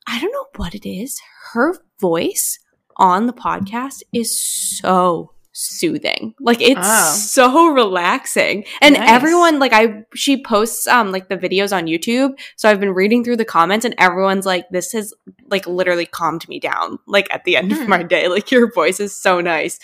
[0.06, 1.20] I don't know what it is.
[1.52, 2.58] Her voice
[2.96, 6.34] on the podcast is so soothing.
[6.40, 7.12] Like it's Oh.
[7.14, 8.64] so relaxing.
[8.80, 9.10] And Nice.
[9.10, 12.32] everyone like I she posts um like the videos on YouTube.
[12.56, 15.12] So I've been reading through the comments and everyone's like this has
[15.50, 17.82] like literally calmed me down like at the end Hmm.
[17.82, 18.28] of my day.
[18.28, 19.78] Like your voice is so nice.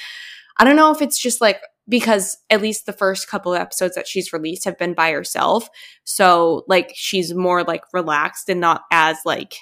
[0.57, 3.95] I don't know if it's just like because at least the first couple of episodes
[3.97, 5.69] that she's released have been by herself.
[6.05, 9.57] So like she's more like relaxed and not as like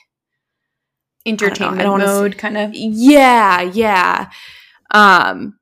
[1.27, 4.31] entertainment I don't wanna mode kind of yeah, yeah.
[4.93, 5.59] Um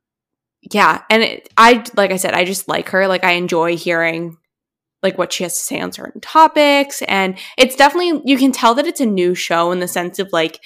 [0.71, 3.07] yeah, and it, I like I said I just like her.
[3.07, 4.37] Like I enjoy hearing
[5.01, 8.73] like what she has to say on certain topics and it's definitely you can tell
[8.73, 10.61] that it's a new show in the sense of like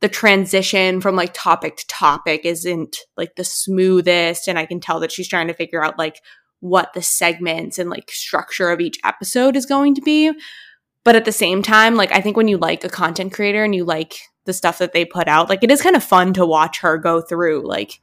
[0.00, 5.00] the transition from like topic to topic isn't like the smoothest and I can tell
[5.00, 6.20] that she's trying to figure out like
[6.60, 10.32] what the segments and like structure of each episode is going to be.
[11.04, 13.74] But at the same time, like I think when you like a content creator and
[13.74, 16.44] you like the stuff that they put out, like it is kind of fun to
[16.44, 18.00] watch her go through like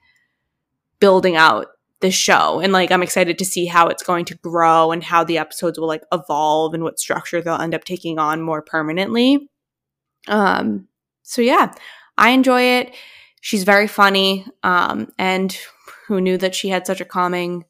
[1.03, 1.67] building out
[1.99, 2.61] this show.
[2.61, 5.77] And like I'm excited to see how it's going to grow and how the episodes
[5.77, 9.49] will like evolve and what structure they'll end up taking on more permanently.
[10.29, 10.87] Um
[11.23, 11.73] so yeah,
[12.17, 12.95] I enjoy it.
[13.41, 14.47] She's very funny.
[14.63, 15.57] Um and
[16.07, 17.65] who knew that she had such a calming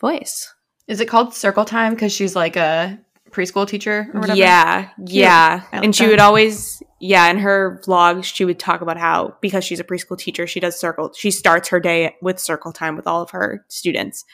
[0.00, 0.54] voice?
[0.86, 2.96] Is it called Circle Time because she's like a
[3.32, 4.38] preschool teacher or whatever?
[4.38, 5.62] Yeah, yeah.
[5.72, 6.10] Like and she that.
[6.10, 10.18] would always, yeah, in her vlogs, she would talk about how because she's a preschool
[10.18, 11.12] teacher, she does circle.
[11.16, 14.24] She starts her day with circle time with all of her students.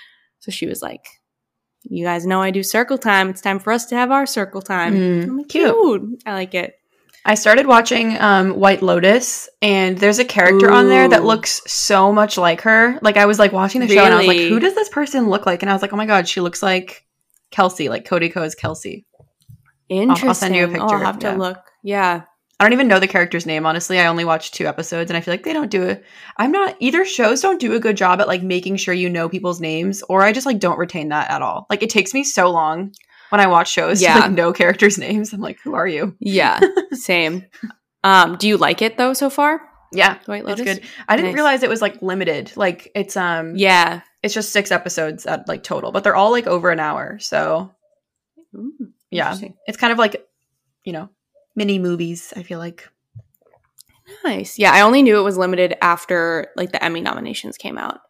[0.41, 1.07] So she was like,
[1.85, 3.31] "You guys know I do circle time.
[3.31, 5.75] It's time for us to have our circle time." Mm, like, cute.
[5.75, 6.23] cute.
[6.27, 6.75] I like it.
[7.25, 12.13] I started watching um, White Lotus, and there's a character on there that looks so
[12.13, 12.99] much like her.
[13.03, 15.29] Like I was like watching the show, and I was like, "Who does this person
[15.29, 17.05] look like?" And I was like, "Oh my god, she looks like
[17.51, 19.05] Kelsey, like Cody Ko's Kelsey."
[19.89, 20.29] Interesting.
[20.29, 21.37] I'll send you a picture, I'll have to yeah.
[21.37, 21.59] look.
[21.83, 22.23] Yeah.
[22.61, 24.01] I don't even know the character's name, honestly.
[24.01, 26.05] I only watched two episodes, and I feel like they don't do it.
[26.39, 27.05] I'm not either.
[27.05, 30.23] Shows don't do a good job at like making sure you know people's names, or
[30.23, 31.67] I just like don't retain that at all.
[31.71, 32.93] Like it takes me so long
[33.31, 34.15] when I watch shows Yeah.
[34.15, 35.33] to like know characters' names.
[35.33, 36.17] I'm like, who are you?
[36.19, 36.59] Yeah.
[36.93, 37.45] Same.
[38.03, 39.61] Um, do you like it though so far?
[39.93, 40.83] Yeah, White it's good.
[41.09, 41.35] I didn't Nice.
[41.37, 42.53] realize it was like limited.
[42.57, 44.01] Like it's um Yeah.
[44.23, 47.19] It's just six episodes at like total, but they're all like over an hour.
[47.19, 47.71] So
[48.55, 48.73] Ooh,
[49.11, 50.27] yeah, it's kind of like
[50.85, 51.09] you know
[51.57, 52.33] mini movies.
[52.37, 52.89] I feel like
[54.25, 54.59] Nice.
[54.59, 58.01] Yeah, I only knew it was limited after like the Emmy nominations came out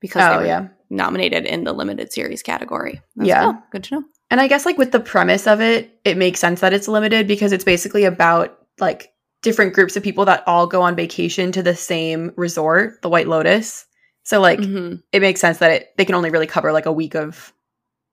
[0.00, 3.00] because oh they were yeah, nominated in the limited series category.
[3.16, 3.44] Yeah.
[3.44, 3.62] cool.
[3.72, 4.04] good to know.
[4.30, 7.26] and I guess like with the premise of it, it makes sense that it's limited
[7.26, 11.62] because it's basically about like different groups of people that all go on vacation to
[11.62, 13.86] the same resort, the White Lotus.
[14.28, 15.02] So like Mhm.
[15.10, 17.50] it makes sense that it they can only really cover like a week of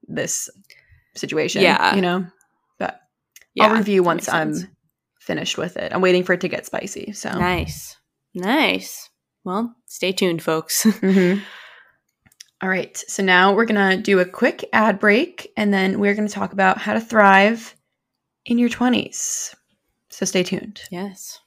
[0.08, 0.50] this
[1.14, 1.62] situation.
[1.62, 1.94] Yeah.
[1.94, 2.26] you know.
[2.80, 3.02] But
[3.54, 4.70] Yeah, I'll review once I'm sense.
[5.20, 5.92] finished with it.
[5.94, 7.12] I'm waiting for it to get spicy.
[7.12, 7.98] So nice,
[8.34, 9.10] nice.
[9.44, 10.84] Well, stay tuned, folks.
[11.02, 11.42] Mhm.
[12.62, 12.98] All right.
[13.10, 16.34] So now we're going to do a quick ad break and then we're going to
[16.34, 17.76] talk about how to thrive
[18.46, 19.54] in your 20s.
[20.10, 20.80] So stay tuned.
[20.90, 21.40] yes.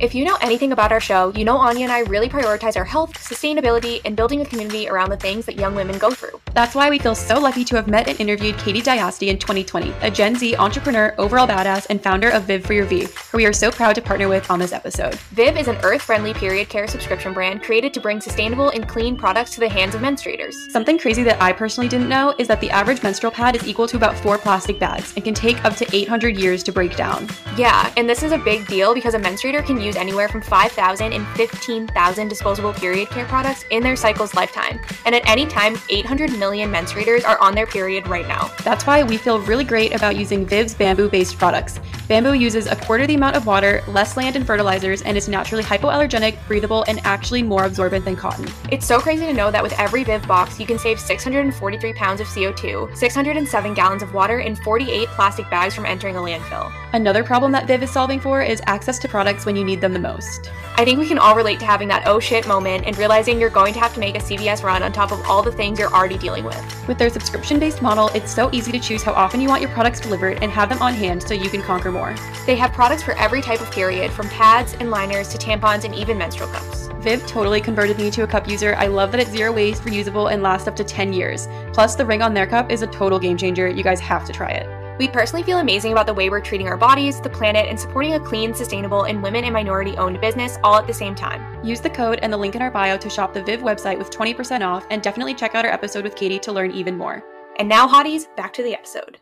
[0.00, 2.84] If you know anything about our show, you know Anya and I really prioritize our
[2.84, 6.40] health, sustainability, and building a community around the things that young women go through.
[6.52, 9.92] That's why we feel so lucky to have met and interviewed Katie Diasti in 2020,
[10.02, 13.46] a Gen Z entrepreneur, overall badass, and founder of Viv for Your V, who we
[13.46, 15.14] are so proud to partner with on this episode.
[15.30, 19.16] Viv is an earth friendly period care subscription brand created to bring sustainable and clean
[19.16, 20.54] products to the hands of menstruators.
[20.70, 23.86] Something crazy that I personally didn't know is that the average menstrual pad is equal
[23.86, 27.28] to about four plastic bags and can take up to 800 years to break down.
[27.56, 31.12] Yeah, and this is a big deal because a menstruator can use anywhere from 5,000
[31.12, 34.80] and 15,000 disposable period care products in their cycle's lifetime.
[35.06, 38.50] And at any time, 800 million menstruators are on their period right now.
[38.64, 41.80] That's why we feel really great about using Viv's bamboo based products.
[42.08, 45.62] Bamboo uses a quarter the amount of water, less land and fertilizers, and is naturally
[45.62, 48.46] hypoallergenic, breathable, and actually more absorbent than cotton.
[48.70, 52.20] It's so crazy to know that with every Viv box, you can save 643 pounds
[52.20, 56.72] of CO2, 607 gallons of water, and 48 plastic bags from entering a landfill.
[56.92, 59.92] Another problem that Viv is solving for is access to products when you need them
[59.92, 60.50] the most.
[60.76, 63.48] I think we can all relate to having that oh shit moment and realizing you're
[63.50, 65.92] going to have to make a CVS run on top of all the things you're
[65.92, 66.88] already dealing with.
[66.88, 69.70] With their subscription based model, it's so easy to choose how often you want your
[69.70, 72.14] products delivered and have them on hand so you can conquer more.
[72.46, 75.94] They have products for every type of period, from pads and liners to tampons and
[75.94, 76.88] even menstrual cups.
[76.98, 78.74] Viv totally converted me to a cup user.
[78.76, 81.48] I love that it's zero waste, reusable, and lasts up to 10 years.
[81.72, 83.68] Plus, the ring on their cup is a total game changer.
[83.68, 84.83] You guys have to try it.
[84.96, 88.14] We personally feel amazing about the way we're treating our bodies, the planet, and supporting
[88.14, 91.42] a clean, sustainable, and women and minority owned business all at the same time.
[91.64, 94.10] Use the code and the link in our bio to shop the Viv website with
[94.10, 97.24] 20% off, and definitely check out our episode with Katie to learn even more.
[97.58, 99.18] And now, hotties, back to the episode.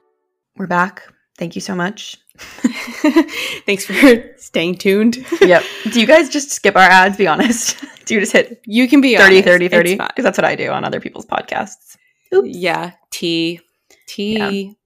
[0.56, 1.04] We're back.
[1.38, 2.18] Thank you so much.
[2.36, 5.24] Thanks for staying tuned.
[5.40, 5.62] yep.
[5.90, 7.16] Do you guys just skip our ads?
[7.16, 7.82] Be honest.
[8.04, 9.44] Do you just hit You can be 30, honest.
[9.48, 9.96] 30, It's 30?
[9.96, 11.96] Because that's what I do on other people's podcasts.
[12.34, 12.48] Oops.
[12.48, 13.60] Yeah, T,
[14.06, 14.76] T.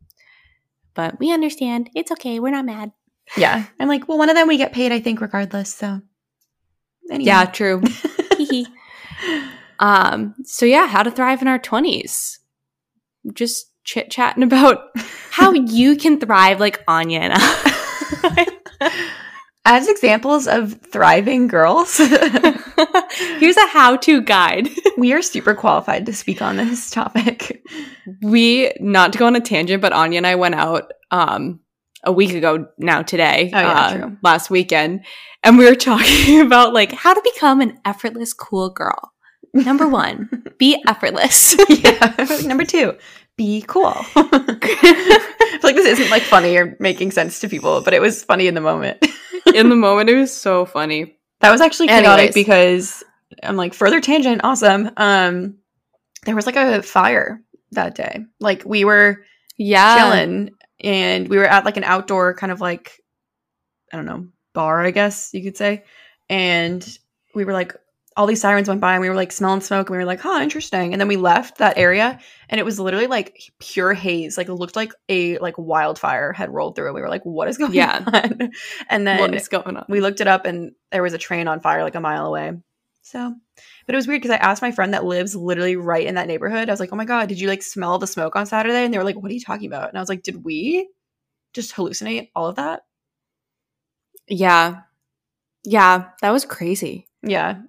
[0.96, 1.90] But we understand.
[1.94, 2.40] It's okay.
[2.40, 2.90] We're not mad.
[3.36, 3.66] Yeah.
[3.80, 5.72] I'm like, well, one of them we get paid, I think, regardless.
[5.72, 6.00] So,
[7.10, 7.26] anyway.
[7.26, 7.82] Yeah, true.
[9.78, 10.34] Um.
[10.44, 12.38] So yeah, how to thrive in our twenties.
[13.32, 14.88] Just chit chatting about
[15.30, 19.12] how you can thrive like Anya and I.
[19.68, 21.98] As examples of thriving girls,
[23.38, 24.68] Here's a how-to guide.
[24.96, 27.62] we are super qualified to speak on this topic.
[28.22, 31.60] we not to go on a tangent, but Anya and I went out um
[32.04, 35.04] a week ago now today, Oh, yeah, uh, last weekend,
[35.42, 39.12] and we were talking about like how to become an effortless cool girl.
[39.52, 41.56] Number one, be effortless.
[41.68, 42.14] yeah.
[42.44, 42.96] Number two,
[43.36, 43.94] be cool.
[45.62, 48.54] Like this isn't like funny or making sense to people, but it was funny in
[48.54, 49.04] the moment.
[49.54, 51.16] In the moment, it was so funny.
[51.40, 52.34] That was actually chaotic Anyways.
[52.34, 53.04] because
[53.42, 54.90] I'm like further tangent, awesome.
[54.96, 55.56] Um,
[56.24, 57.40] there was like a fire
[57.72, 58.24] that day.
[58.38, 59.22] Like we were
[59.56, 63.00] Yeah, chilling and we were at like an outdoor kind of like
[63.92, 65.84] I don't know bar, I guess you could say,
[66.28, 66.86] and
[67.34, 67.74] we were like
[68.16, 70.20] all these sirens went by and we were like smelling smoke and we were like,
[70.20, 70.92] huh, interesting.
[70.92, 74.38] And then we left that area and it was literally like pure haze.
[74.38, 76.86] Like it looked like a like wildfire had rolled through.
[76.86, 78.02] and We were like, what is going Yeah.
[78.12, 78.50] on?
[78.88, 79.84] And then what is going on?
[79.88, 82.52] we looked it up and there was a train on fire like a mile away.
[83.02, 83.34] So,
[83.86, 86.26] but it was weird because I asked my friend that lives literally right in that
[86.26, 86.68] neighborhood.
[86.68, 88.92] I was like, "Oh my god, did you like smell the smoke on Saturday?" And
[88.92, 90.88] they were like, "What are you talking about?" And I was like, "Did we
[91.52, 92.82] just hallucinate all of that?"
[94.28, 94.80] Yeah,
[95.64, 97.08] yeah, that was crazy.
[97.22, 97.60] Yeah.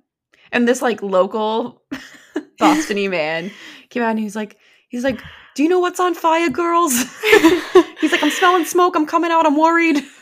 [0.52, 1.82] And this like local
[2.62, 3.52] Bostony man
[3.90, 4.58] came out and he's like,
[4.90, 5.22] he's like,
[5.56, 6.94] "Do you know what's on fire, girls?"
[8.02, 8.96] he's like, "I'm smelling smoke.
[8.96, 9.46] I'm coming out.
[9.46, 9.98] I'm worried."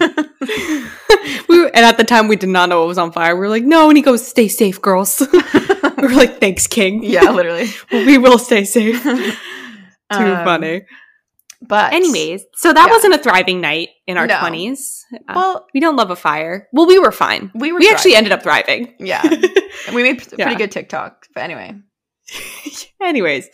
[1.49, 3.35] we were, and at the time we did not know what was on fire.
[3.35, 7.03] We were like, no, and he goes, "Stay safe, girls." we were like, "Thanks, King."
[7.03, 7.69] yeah, literally.
[7.91, 9.01] we will stay safe.
[9.03, 9.31] Too
[10.11, 10.83] Um, funny.
[11.61, 12.91] But Anyways, so that yeah.
[12.93, 14.39] wasn't a thriving night in our No.
[14.39, 15.03] twenties.
[15.27, 16.67] Uh, well, we don't love a fire.
[16.73, 17.51] Well, we were fine.
[17.55, 18.93] we were We actually ended up thriving.
[18.99, 19.21] Yeah.
[19.87, 20.45] And we made p- Yeah.
[20.45, 21.27] pretty good TikTok.
[21.33, 21.75] But anyway.
[23.01, 23.49] Anyways,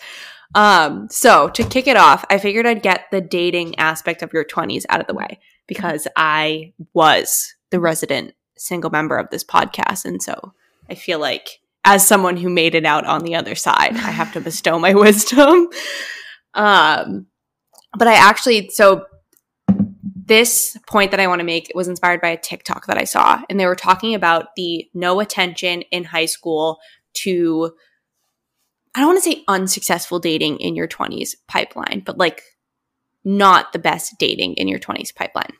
[0.55, 4.45] um, so to kick it off, I figured I'd get the dating aspect of your
[4.45, 10.05] 20s out of the way because I was the resident single member of this podcast.
[10.05, 10.53] And so
[10.89, 14.31] I feel like as someone who made it out on the other side, I have
[14.33, 15.67] to bestow my wisdom.
[16.53, 17.27] Um,
[17.97, 19.05] but I actually, so
[20.25, 23.41] this point that I want to make was inspired by a TikTok that I saw,
[23.49, 26.79] and they were talking about the no attention in high school
[27.13, 27.73] to
[28.93, 32.43] I don't want to say unsuccessful dating in your 20s pipeline, but like
[33.23, 35.53] not the best dating in your 20s pipeline.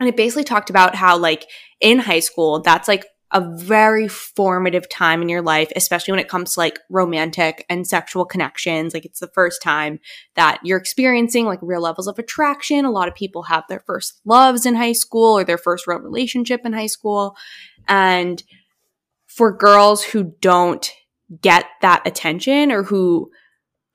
[0.00, 1.46] And it basically talked about how, like,
[1.80, 6.28] in high school, that's like a very formative time in your life, especially when it
[6.28, 8.94] comes to like romantic and sexual connections.
[8.94, 9.98] Like, it's the first time
[10.36, 12.84] that you're experiencing like real levels of attraction.
[12.84, 15.98] A lot of people have their first loves in high school or their first real
[15.98, 17.36] relationship in high school.
[17.88, 18.40] And
[19.26, 20.88] for girls who don't
[21.42, 23.32] get that attention or who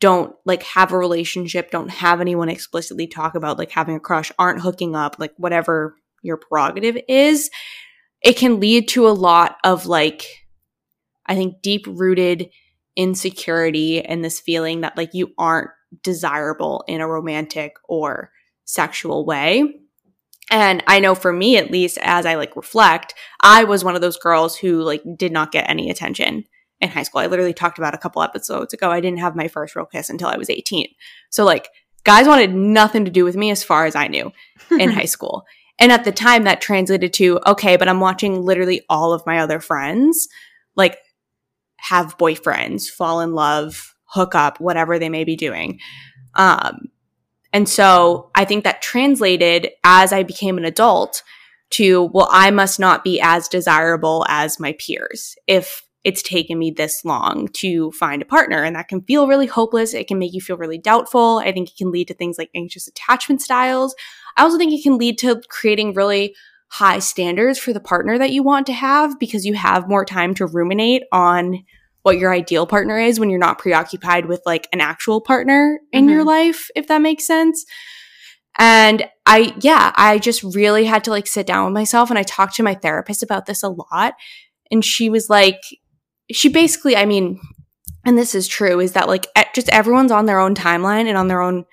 [0.02, 4.34] don't like have a relationship, don't have anyone explicitly talk about like having a crush,
[4.38, 7.50] aren't hooking up, like whatever your prerogative is,
[8.22, 10.26] it can lead to a lot of like,
[11.26, 12.50] I think deep rooted
[12.96, 15.70] insecurity and this feeling that like you aren't
[16.04, 18.32] desirable in a romantic or
[18.66, 19.76] sexual way.
[20.52, 24.02] And I know for me, at least, as I like reflect, I was one of
[24.02, 26.46] those girls who like did not get any attention
[26.82, 27.22] in high school.
[27.22, 28.90] I literally talked about a couple episodes ago.
[28.90, 30.88] I didn't have my first real kiss until I was 18.
[31.30, 31.70] So like
[32.04, 34.32] guys wanted nothing to do with me as far as I knew
[34.72, 35.46] in high school.
[35.80, 39.40] And at the time that translated to, okay, but I'm watching literally all of my
[39.40, 40.28] other friends
[40.76, 40.98] like
[41.78, 45.80] have boyfriends, fall in love, hook up, whatever they may be doing.
[46.36, 46.90] Um,
[47.54, 51.24] and so I think that translated as I became an adult
[51.72, 56.72] to, well, I must not be as desirable as my peers if it's taken me
[56.72, 58.64] this long to find a partner.
[58.64, 59.94] And that can feel really hopeless.
[59.94, 61.40] It can make you feel really doubtful.
[61.40, 63.94] I think it can lead to things like anxious attachment styles.
[64.38, 66.36] I also think it can lead to creating really
[66.72, 70.36] high standards for the partner that you want to have because you have more time
[70.36, 71.64] to ruminate on
[72.04, 76.08] what your ideal partner is when you're not preoccupied with like an actual partner in
[76.08, 76.28] your Mhm.
[76.28, 77.66] life, if that makes sense.
[78.58, 82.24] And I, yeah, I just really had to like sit down with myself and I
[82.24, 84.16] talked to my therapist about this a lot.
[84.72, 85.60] And she was like,
[86.32, 87.40] she basically, I mean,
[88.06, 91.28] and this is true, is that like just everyone's on their own timeline and on
[91.28, 91.66] their own,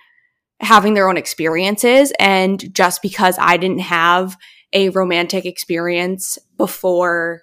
[0.60, 2.12] having their own experiences.
[2.18, 4.36] And just because I didn't have
[4.72, 7.42] a romantic experience before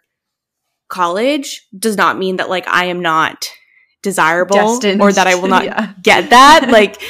[0.89, 3.49] college does not mean that like I am not
[4.01, 5.93] desirable Destined or that I will not yeah.
[6.01, 6.67] get that.
[6.73, 7.01] Like,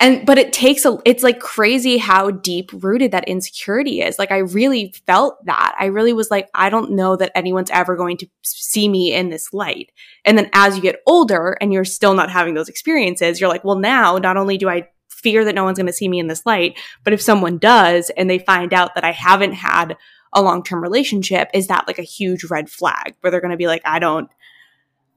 [0.00, 4.30] and but it takes a it's like crazy how deep rooted that insecurity is like
[4.30, 8.16] i really felt that i really was like i don't know that anyone's ever going
[8.16, 9.90] to see me in this light
[10.24, 13.64] and then as you get older and you're still not having those experiences you're like
[13.64, 14.86] well now not only do i
[15.22, 18.10] fear that no one's going to see me in this light but if someone does
[18.16, 19.96] and they find out that i haven't had
[20.32, 23.66] a long-term relationship is that like a huge red flag where they're going to be
[23.66, 24.30] like i don't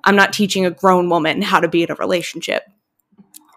[0.04, 2.64] i'm not teaching a grown woman how to be in a relationship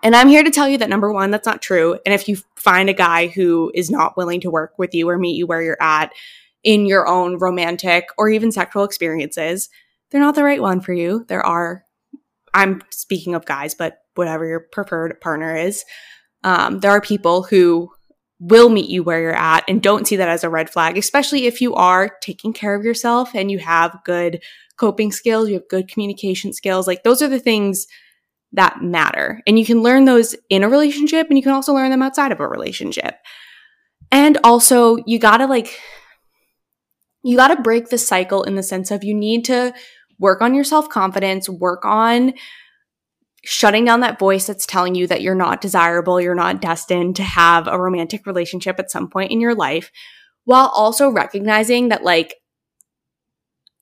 [0.05, 1.99] And I'm here to tell you that number one, that's not true.
[2.05, 5.17] And if you find a guy who is not willing to work with you or
[5.17, 6.13] meet you where you're at
[6.63, 9.71] in your own romantic or even sexual experiences,
[10.11, 11.25] they're not the right one for you.
[11.29, 11.85] There are,
[12.53, 15.87] I'm speaking of guys, but whatever your preferred partner is,
[16.45, 17.91] um, there are people who
[18.39, 21.47] will meet you where you're at and don't see that as a red flag, especially
[21.47, 24.43] if you are taking care of yourself and you have good
[24.77, 26.87] coping skills, you have good communication skills.
[26.87, 27.87] Like those are the things
[28.53, 29.41] that matter.
[29.47, 32.33] And you can learn those in a relationship and you can also learn them outside
[32.33, 33.17] of a relationship.
[34.13, 35.81] And also, you gotta like,
[37.23, 39.75] you gotta break the cycle in the sense of you need to
[40.19, 42.35] work on your self confidence, work on
[43.45, 47.23] shutting down that voice that's telling you that you're not desirable, you're not destined to
[47.23, 49.91] have a romantic relationship at some point in your life,
[50.45, 52.35] while also recognizing that, like,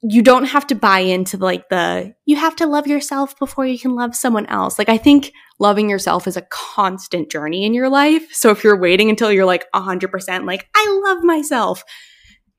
[0.03, 3.79] you don't have to buy into like the you have to love yourself before you
[3.79, 4.77] can love someone else.
[4.77, 8.27] Like I think loving yourself is a constant journey in your life.
[8.33, 11.85] So if you're waiting until you're like 100% like I love myself,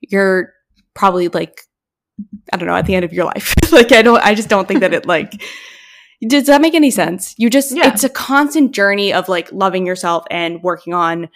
[0.00, 0.54] you're
[0.94, 1.60] probably like
[2.52, 3.54] I don't know, at the end of your life.
[3.72, 5.42] like I don't I just don't think that it like
[6.28, 7.34] does that make any sense?
[7.38, 7.88] You just Yeah.
[7.88, 11.28] it's a constant journey of like loving yourself and working on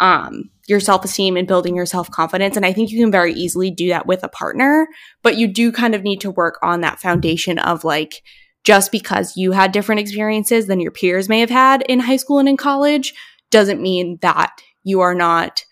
[0.00, 3.88] um your self-esteem and building your self-confidence and I think you can very easily do
[3.88, 4.86] that with a partner,
[5.22, 8.22] but you do kind of need to work on that foundation of like
[8.64, 12.38] just because you had different experiences than your peers may have had in high school
[12.38, 13.14] and in college
[13.50, 14.52] doesn't mean that
[14.84, 15.64] you are not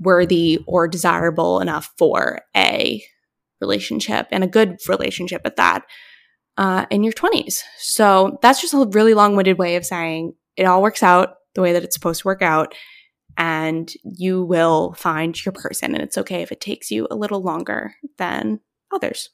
[0.00, 3.02] worthy or desirable enough for a
[3.60, 5.82] relationship and a good relationship at that
[6.58, 7.60] uh, in your 20s.
[7.78, 11.62] So that's just a really long winded way of saying it all works out the
[11.62, 12.74] way that it's supposed to work out.
[13.38, 15.94] And you will find your person.
[15.94, 18.60] And it's okay if it takes you a little longer than
[18.92, 19.30] others.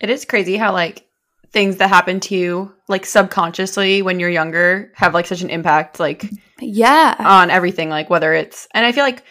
[0.00, 1.06] It is crazy how like
[1.50, 5.98] things that happen to you like subconsciously when you're younger have like such an impact
[5.98, 6.28] like
[6.60, 7.14] Yeah.
[7.18, 9.22] on everything like whether it's and I feel like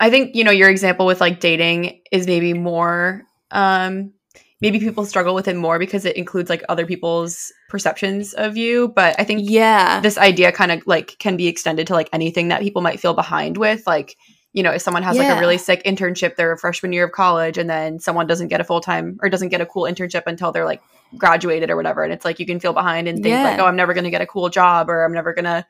[0.00, 4.12] I think you know your example with like dating is maybe more um
[4.60, 8.88] maybe people struggle with it more because it includes like other people's perceptions of you
[8.88, 10.00] but I think yeah.
[10.00, 13.14] this idea kind of like can be extended to like anything that people might feel
[13.14, 14.16] behind with like
[14.52, 17.58] you know if someone has like a really sick internship their freshman year of college
[17.58, 20.64] and then someone doesn't get a full-time or doesn't get a cool internship until they're
[20.64, 20.80] like
[21.18, 23.42] graduated or whatever and it's like you can feel behind and think Yeah.
[23.44, 25.66] like oh i'm never going to get a cool job or i'm never going to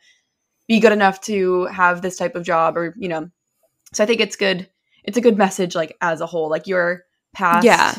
[0.68, 3.28] be good enough to have this type of job or you know
[3.92, 4.68] so i think it's good
[5.02, 7.02] it's a good message like as a whole like your
[7.34, 7.94] past Yeah.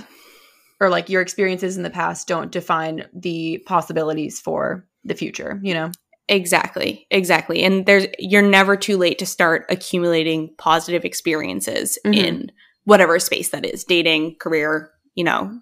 [0.79, 5.73] Or like your experiences in the past don't define the possibilities for the future you
[5.73, 5.91] know
[6.29, 7.07] Exactly.
[7.09, 7.63] Exactly.
[7.63, 12.15] And there's you're never too late to start accumulating positive experiences Mhm.
[12.15, 12.51] in
[12.83, 15.57] whatever space that is, dating, career, you know.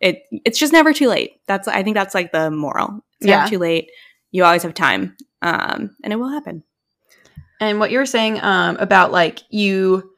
[0.00, 1.34] It it's just never too late.
[1.46, 3.04] That's I think that's like the moral.
[3.20, 3.36] It's Yeah.
[3.36, 3.90] never too late.
[4.32, 5.16] You always have time.
[5.40, 6.64] Um and it will happen.
[7.60, 10.10] And what you were saying um, about like you,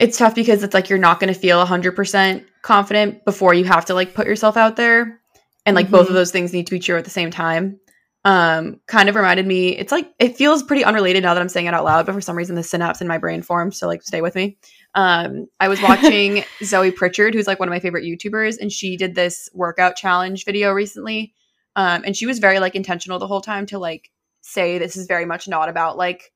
[0.00, 3.84] it's tough because it's like you're not going to feel 100% confident before you have
[3.86, 5.20] to like put yourself out there.
[5.66, 6.10] And like both Mhm.
[6.10, 7.78] of those things need to be true at the same time.
[8.24, 11.66] Um, kind of reminded me, it's like, it feels pretty unrelated now that I'm saying
[11.66, 13.74] it out loud, but for some reason the synapse in my brain formed.
[13.74, 14.58] So like stay with me.
[14.94, 18.96] Um, I was watching Zoe Pritchard, who's like one of my favorite YouTubers, and she
[18.96, 21.34] did this workout challenge video recently.
[21.76, 25.06] Um, and she was very like intentional the whole time to like say this is
[25.06, 26.32] very much not about like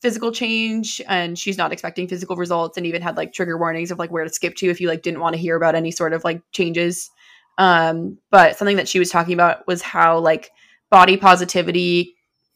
[0.00, 3.98] physical change and she's not expecting physical results and even had like trigger warnings of
[3.98, 6.12] like where to skip to if you like didn't want to hear about any sort
[6.12, 7.10] of like changes
[7.58, 10.50] um but something that she was talking about was how like
[10.90, 12.14] body positivity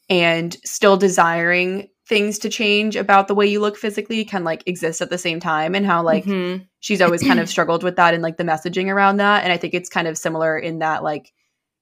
[0.08, 5.00] and still desiring things to change about the way you look physically can like exist
[5.00, 6.66] at the same time and how like Mhm.
[6.80, 9.56] she's always kind of struggled with that and like the messaging around that and i
[9.56, 11.32] think it's kind of similar in that like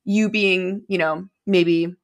[0.05, 1.94] you being you know maybe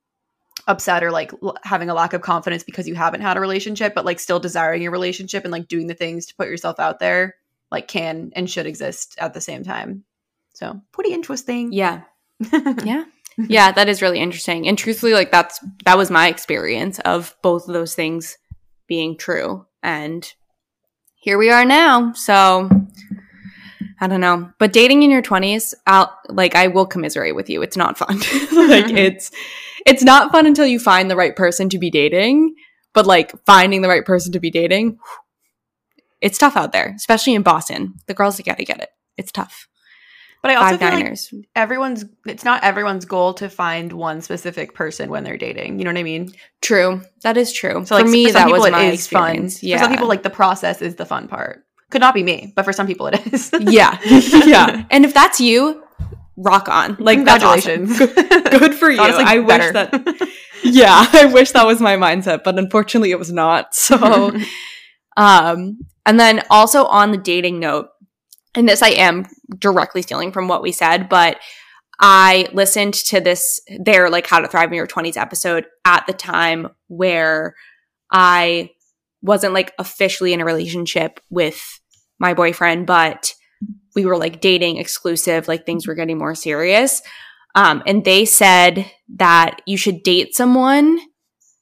[0.68, 3.94] upset or like l- having a lack of confidence because you haven't had a relationship
[3.94, 7.00] but like still desiring your relationship and like doing the things to put yourself out
[7.00, 7.34] there
[7.72, 10.04] like can and should exist at the same time
[10.54, 12.02] so pretty interesting Yeah.
[12.84, 13.04] Yeah.
[13.36, 14.66] yeah, that is really interesting.
[14.66, 18.36] And truthfully, like that's that was my experience of both of those things
[18.88, 19.64] being true.
[19.82, 20.28] And
[21.14, 22.12] here we are now.
[22.14, 22.68] So
[24.00, 24.50] I don't know.
[24.58, 27.62] But dating in your 20s, I'll like I will commiserate with you.
[27.62, 28.18] It's not fun.
[28.68, 29.30] like it's
[29.88, 32.54] it's not fun until you find the right person to be dating.
[32.94, 34.98] But like finding the right person to be dating,
[36.20, 37.94] it's tough out there, especially in Boston.
[38.06, 38.88] The girls gotta get it.
[39.16, 39.68] It's tough.
[40.42, 44.72] but i also Five feel like everyone's it's not everyone's goal to find one specific
[44.74, 46.30] person when they're dating you know what i mean
[46.60, 47.02] True.
[47.22, 47.84] That is true.
[47.84, 49.22] So like for me, for some that people was it my is fun.
[49.30, 49.62] experience.
[49.62, 49.78] Yeah.
[49.78, 51.64] For some people like the process is the fun part.
[51.90, 53.50] Could not be me, but for some people it is.
[53.60, 53.98] yeah.
[54.04, 54.84] yeah.
[54.90, 55.82] And if that's you,
[56.38, 56.96] rock on.
[56.98, 57.86] Like that's awesome.
[57.86, 58.50] Congratulations.
[58.58, 59.00] Good for you.
[59.00, 59.64] Honestly, I better.
[59.64, 60.28] wish that
[60.64, 63.74] Yeah, I wish that was my mindset, but unfortunately it was not.
[63.74, 64.32] So
[65.16, 67.88] um and then also on the dating note,
[68.54, 69.26] and this I am
[69.58, 71.38] directly stealing from what we said, but
[72.00, 76.12] I listened to this their like how to thrive in your 20s episode at the
[76.12, 77.56] time where
[78.12, 78.70] I
[79.22, 81.80] wasn't like officially in a relationship with
[82.20, 83.34] my boyfriend, but
[83.94, 87.02] we were like dating exclusive, like things were getting more serious.
[87.54, 90.98] Um, and they said that you should date someone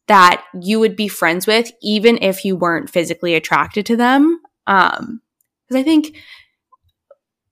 [0.09, 4.41] that you would be friends with, even if you weren't physically attracted to them.
[4.67, 5.21] Um,
[5.67, 6.17] because I think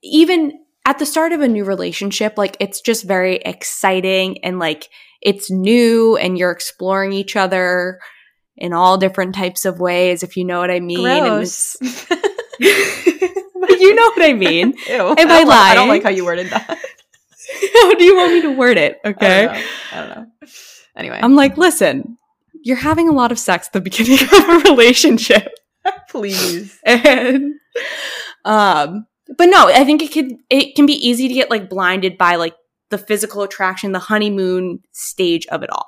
[0.03, 0.53] even
[0.85, 4.89] at the start of a new relationship, like it's just very exciting and like
[5.21, 7.99] it's new and you're exploring each other
[8.57, 11.07] in all different types of ways, if you know what I mean.
[11.07, 11.77] And Gross.
[13.69, 14.75] but you know what I mean.
[14.89, 14.95] Ew.
[14.95, 16.79] Am I, I don't, like- I don't like how you worded that.
[17.75, 18.99] How do you want me to word it?
[19.05, 19.45] I Okay.
[19.45, 19.63] don't know.
[19.93, 20.27] I don't know.
[20.97, 22.17] Anyway, I'm like, listen,
[22.63, 25.53] you're having a lot of sex at the beginning of a relationship.
[26.09, 26.81] please.
[26.85, 27.55] and
[28.47, 29.07] um
[29.37, 32.37] but no i think it could it can be easy to get like blinded by
[32.37, 32.55] like
[32.91, 35.87] the physical attraction the honeymoon stage of it all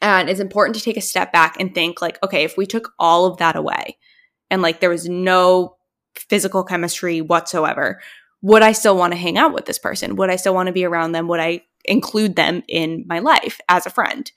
[0.00, 2.92] and it's important to take a step back and think like okay if we took
[2.98, 3.98] all of that away
[4.50, 5.76] and like there was no
[6.16, 8.00] physical chemistry whatsoever
[8.42, 10.72] would i still want to hang out with this person would i still want to
[10.72, 14.32] be around them would i include them in my life as a friend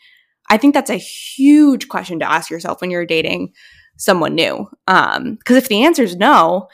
[0.49, 3.53] i think that's a huge question to ask yourself when you're dating
[3.99, 4.69] someone new.
[4.85, 6.67] Um, because if the answer is no,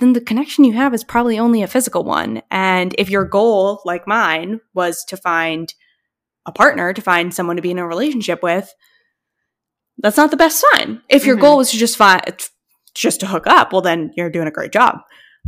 [0.00, 2.42] then the connection you have is probably only a physical one.
[2.50, 5.72] And if your goal, like mine, was to find
[6.44, 8.70] a partner, to find someone to be in a relationship with,
[9.96, 11.00] that's not the best sign.
[11.08, 11.40] If your Mhm.
[11.40, 12.22] goal was to just find
[12.94, 14.98] just to hook up, well then you're doing a great job.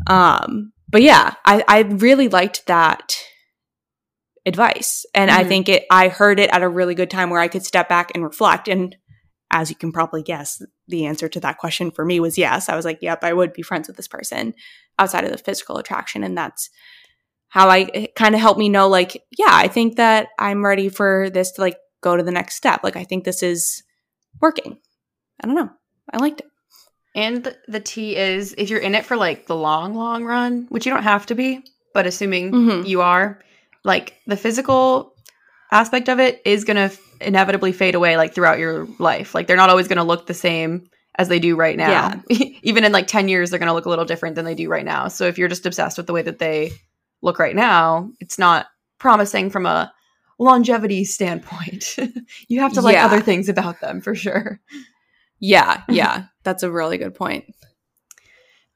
[0.07, 3.17] Um, but yeah, I, I really liked that
[4.47, 5.07] advice.
[5.15, 5.49] And I Mhm.
[5.49, 8.13] think it I heard it at a really good time where I could step back
[8.15, 8.97] and reflect and
[9.51, 12.69] as you can probably guess, the answer to that question for me was yes.
[12.69, 14.53] I was like, yep, I would be friends with this person
[14.99, 16.25] outside of the physical attraction.
[16.25, 16.71] And that's
[17.49, 21.31] how I kind of helped me know, like, yeah, I think that I'm ready for
[21.31, 22.81] this to like go to the next step.
[22.83, 23.85] Like, I think this is
[24.41, 24.79] working.
[25.41, 25.71] I don't know.
[26.13, 26.47] I liked it.
[27.15, 30.85] And the, T is if you're in it for like the long, long run, which
[30.87, 31.63] you don't have to be,
[31.93, 32.87] but assuming Mhm.
[32.89, 33.41] you are,
[33.85, 35.15] like the physical
[35.71, 39.35] aspect of it is going to inevitably fade away like throughout your life.
[39.35, 42.21] Like they're not always going to look the same as they do right now.
[42.29, 42.47] Yeah.
[42.63, 44.69] Even in like 10 years, they're going to look a little different than they do
[44.69, 45.07] right now.
[45.09, 46.73] So if you're just obsessed with the way that they
[47.23, 48.67] look right now, it's not
[48.99, 49.93] promising from a
[50.41, 51.97] longevity standpoint.
[52.49, 53.07] you have to like Yeah.
[53.07, 54.61] other things about them for sure.
[55.39, 56.25] Yeah, yeah.
[56.45, 57.55] That's a really good point.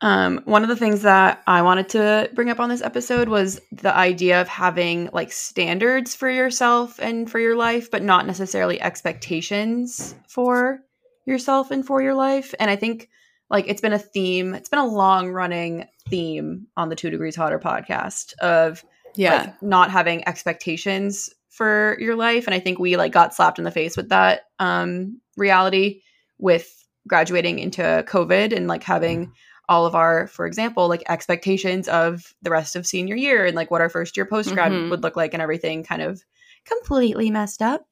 [0.01, 3.61] Um, one of the things that I wanted to bring up on this episode was
[3.73, 8.81] the idea of having like standards for yourself and for your life, but not necessarily
[8.81, 10.79] expectations for
[11.27, 12.55] yourself and for your life.
[12.61, 13.09] And I think
[13.51, 17.35] like it's been a theme, it's been a long running theme on the Two Degrees
[17.35, 18.85] Hotter podcast of
[19.17, 19.35] Yeah.
[19.37, 23.65] like not having expectations for your life and i think we like got slapped in
[23.65, 26.03] the face with that um reality
[26.39, 26.78] with
[27.09, 29.33] graduating into covid and like having
[29.69, 33.71] all of our for example like expectations of the rest of senior year and like
[33.71, 34.91] what our first year post grad Mhm.
[34.91, 36.23] would look like and everything kind of
[36.65, 37.87] completely messed up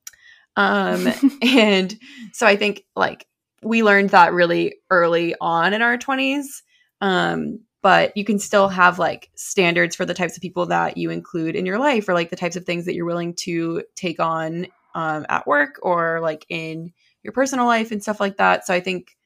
[0.57, 1.09] um
[1.43, 1.99] and
[2.33, 3.27] so i think like
[3.63, 6.63] we learned that really early on in our 20s
[7.01, 11.11] um but you can still have like standards for the types of people that you
[11.11, 14.19] include in your life or like the types of things that you're willing to take
[14.19, 16.93] on um, at work or like in
[17.27, 19.17] your personal life and stuff like that so i think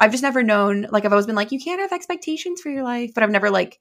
[0.00, 2.82] i've just never known like i've always been like you can't have expectations for your
[2.82, 3.80] life but i've never like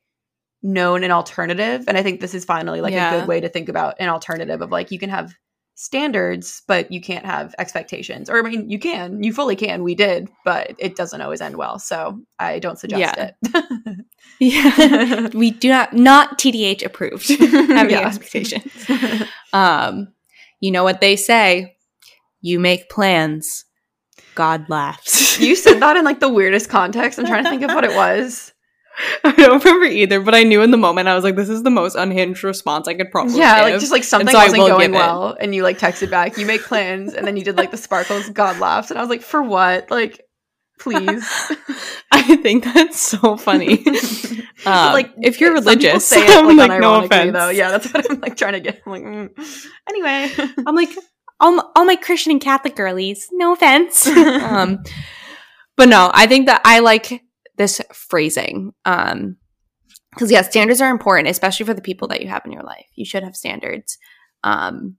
[0.61, 3.13] known an alternative and i think this is finally like Yeah.
[3.15, 5.33] a good way to think about an alternative of like you can have
[5.75, 9.95] standards but you can't have expectations or i mean you can you fully can we
[9.95, 13.31] did but it doesn't always end well so i don't suggest Yeah.
[13.43, 14.05] it
[14.39, 15.27] yeah.
[15.33, 18.07] we do not not TDH approved having Yeah.
[18.07, 18.71] expectations.
[19.51, 20.13] Um,
[20.59, 21.75] you know what they say:
[22.43, 23.65] you make plans,
[24.35, 25.39] God laughs.
[25.39, 27.95] you said that in like the weirdest context i'm trying to think of what it
[27.95, 28.51] was
[29.23, 31.63] I don't remember either, but I knew in the moment I was like, "This is
[31.63, 33.71] the most unhinged response I could probably." yeah give.
[33.73, 34.97] like just like something so wasn't going it.
[34.97, 37.77] well and you like texted back you make plans and then you did like the
[37.77, 40.21] sparkles god laughs and i was like for what like
[40.79, 41.27] please
[42.11, 43.83] I think that's so funny.
[44.65, 47.33] Um, like if you're religious, say it I'm like, like, no offense.
[47.33, 49.67] though yeah that's what i'm like trying to get i'm like mm.
[49.89, 50.31] anyway
[50.65, 50.89] I'm like,
[51.43, 54.07] all my, all my Christian and Catholic girlies, no offense.
[54.07, 54.81] um,
[55.75, 57.21] but no, I think that I like
[57.57, 58.73] this phrasing.
[58.85, 59.37] Um,
[60.11, 62.85] because yeah, standards are important, especially for the people that you have in your life.
[62.95, 63.97] You should have standards,
[64.43, 64.97] um,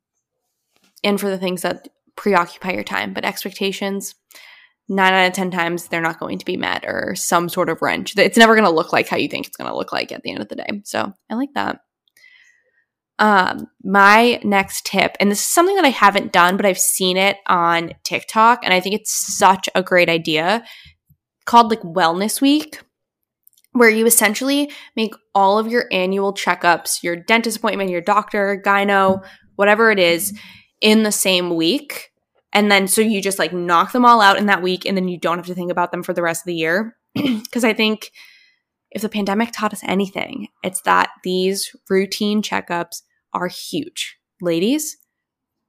[1.04, 1.86] and for the things that
[2.16, 3.14] preoccupy your time.
[3.14, 4.16] But expectations,
[4.88, 7.80] nine out of ten times, they're not going to be met, or some sort of
[7.80, 8.18] wrench.
[8.18, 10.22] It's never going to look like how you think it's going to look like at
[10.24, 10.82] the end of the day.
[10.84, 11.78] So I like that.
[13.18, 17.16] Um, my next tip, and this is something that I haven't done, but I've seen
[17.16, 20.64] it on TikTok, and I think it's such a great idea
[21.44, 22.80] called like Wellness Week,
[23.72, 29.24] where you essentially make all of your annual checkups, your dentist appointment, your doctor, gyno,
[29.56, 30.36] whatever it is,
[30.80, 32.10] in the same week.
[32.52, 35.08] And then so you just like knock them all out in that week, and then
[35.08, 36.96] you don't have to think about them for the rest of the year.
[37.14, 38.10] Because I think
[38.94, 44.16] if the pandemic taught us anything, it's that these routine checkups are huge.
[44.40, 44.96] Ladies,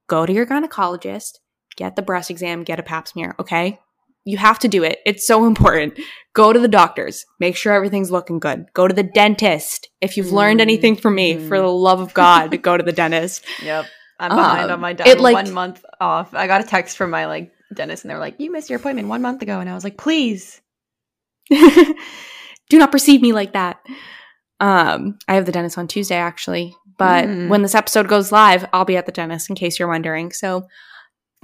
[0.08, 1.32] go to your gynecologist,
[1.76, 3.78] get the breast exam, get a pap smear, okay?
[4.24, 4.98] You have to do it.
[5.06, 5.98] It's so important.
[6.34, 8.66] Go to the doctors, make sure everything's looking good.
[8.74, 9.88] Go to the dentist.
[10.00, 11.48] If you've learned anything from me, Mm-hmm.
[11.48, 13.44] for the love of God, go to the dentist.
[13.62, 13.86] Yep.
[14.18, 15.20] I'm behind Um, on my dentist.
[15.20, 16.32] like- one month off.
[16.34, 18.78] I got a text from my like dentist and they were like, You missed your
[18.78, 19.60] appointment one month ago.
[19.60, 20.60] And I was like, please.
[22.70, 23.78] do not perceive me like that.
[24.60, 27.48] Um, I have the dentist on Tuesday actually, but Mm.
[27.48, 30.32] when this episode goes live, I'll be at the dentist in case you're wondering.
[30.32, 30.66] So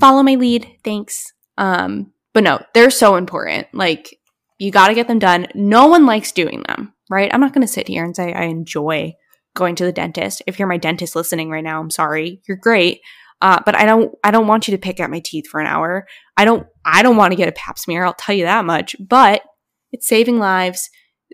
[0.00, 0.66] follow my lead.
[0.82, 1.32] Thanks.
[1.58, 3.66] Um, but no, they're so important.
[3.74, 4.16] Like
[4.58, 5.46] you got to get them done.
[5.54, 7.30] No one likes doing them, right?
[7.32, 9.12] I'm not going to sit here and say I enjoy
[9.54, 10.40] going to the dentist.
[10.46, 12.40] If you're my dentist listening right now, I'm sorry.
[12.48, 13.00] You're great.
[13.42, 15.66] Uh, but I don't I don't want you to pick at my teeth for an
[15.66, 16.06] hour.
[16.36, 18.96] I don't I don't want to get a pap smear, I'll tell you that much.
[19.00, 19.42] But
[19.90, 20.88] it's saving lives.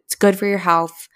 [0.05, 1.09] It's good for your health.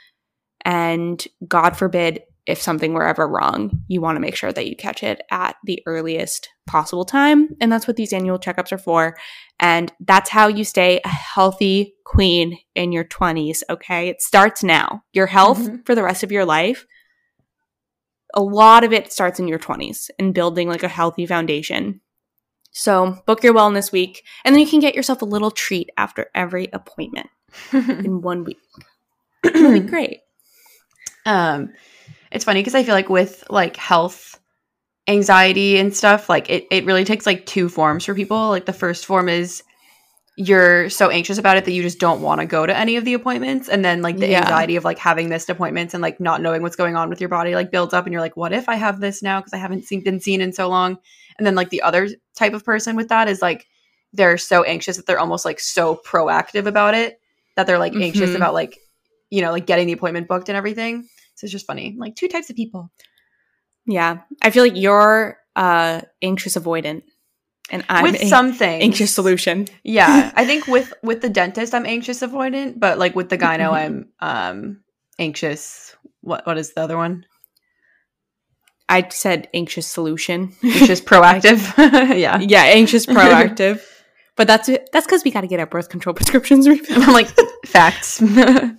[0.65, 4.75] And God forbid if something were ever wrong, you want to make sure that you
[4.75, 7.51] catch it at the earliest possible time.
[7.61, 9.17] And that's what these annual checkups are for.
[9.61, 14.09] And that's how you stay a healthy queen in your 20s, okay?
[14.09, 15.05] It starts now.
[15.13, 15.87] Your health Mhm.
[15.87, 16.85] for the rest of your life,
[18.35, 22.01] a lot of it starts in your 20s and building like a healthy foundation.
[22.73, 26.31] So book your wellness week, and then you can get yourself a little treat after
[26.35, 27.29] every appointment
[27.73, 28.59] in one week.
[29.45, 30.21] Really great.
[31.27, 31.73] um
[32.31, 34.41] it's funny because i feel like with like health
[35.09, 38.73] anxiety and stuff like it, it really takes like two forms for people like the
[38.73, 39.63] first form is
[40.37, 43.05] you're so anxious about it that you just don't want to go to any of
[43.05, 44.41] the appointments and then like the Yeah.
[44.41, 47.29] anxiety of like having missed appointments and like not knowing what's going on with your
[47.29, 49.59] body like builds up and you're like what if i have this now because i
[49.59, 50.97] haven't seen been seen in so long
[51.37, 53.67] and then like the other type of person with that is like
[54.13, 57.21] they're so anxious that they're almost like so proactive about it
[57.57, 58.37] that they're like anxious Mhm.
[58.37, 58.79] about like
[59.31, 61.03] you know like getting the appointment booked and everything
[61.35, 62.91] so it's just funny like two types of people
[63.87, 64.21] Yeah.
[64.43, 67.03] I feel like you're uh anxious avoidant
[67.71, 69.67] and I'm with an anxious solution.
[69.85, 73.71] yeah i think with with the dentist i'm anxious avoidant but like with the gyno
[73.71, 73.81] Mhm.
[73.83, 74.81] i'm um
[75.19, 77.25] anxious what what is the other one
[78.89, 80.53] I said anxious solution.
[80.63, 81.61] anxious proactive
[82.19, 83.81] yeah yeah, anxious proactive.
[84.37, 87.03] But that's that's because we got to get our birth control prescriptions refilled.
[87.05, 87.29] i'm like
[87.67, 88.79] facts um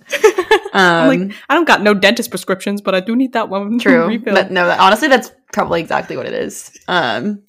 [0.74, 4.08] I'm like, I don't got no dentist prescriptions, but I do need that one True.
[4.08, 4.34] refilled.
[4.34, 6.76] But no, honestly, that's probably exactly what it is.
[6.88, 7.42] Um,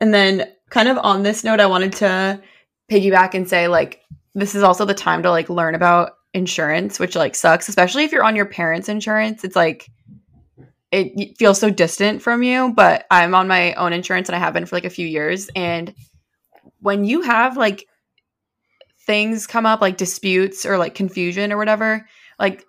[0.00, 2.42] and then kind of on this note, I wanted to
[2.90, 4.00] piggyback and say like
[4.34, 8.12] this is also the time to like learn about insurance, which like sucks, especially if
[8.12, 9.44] you're on your parents' insurance.
[9.44, 9.88] It's like
[10.90, 12.72] it feels so distant from you.
[12.74, 15.48] But I'm on my own insurance and I have been for like a few years.
[15.54, 15.94] And
[16.80, 17.86] when you have like
[19.06, 22.06] things come up like disputes or like confusion or whatever,
[22.38, 22.64] like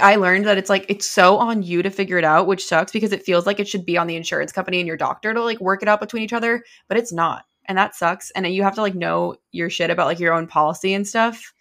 [0.00, 2.90] I learned that it's like it's so on you to figure it out, which sucks
[2.92, 5.42] because it feels like it should be on the insurance company and your doctor to
[5.42, 7.44] like work it out between each other, but it's not.
[7.66, 8.30] And that sucks.
[8.32, 11.52] And you have to like know your shit about like your own policy and stuff.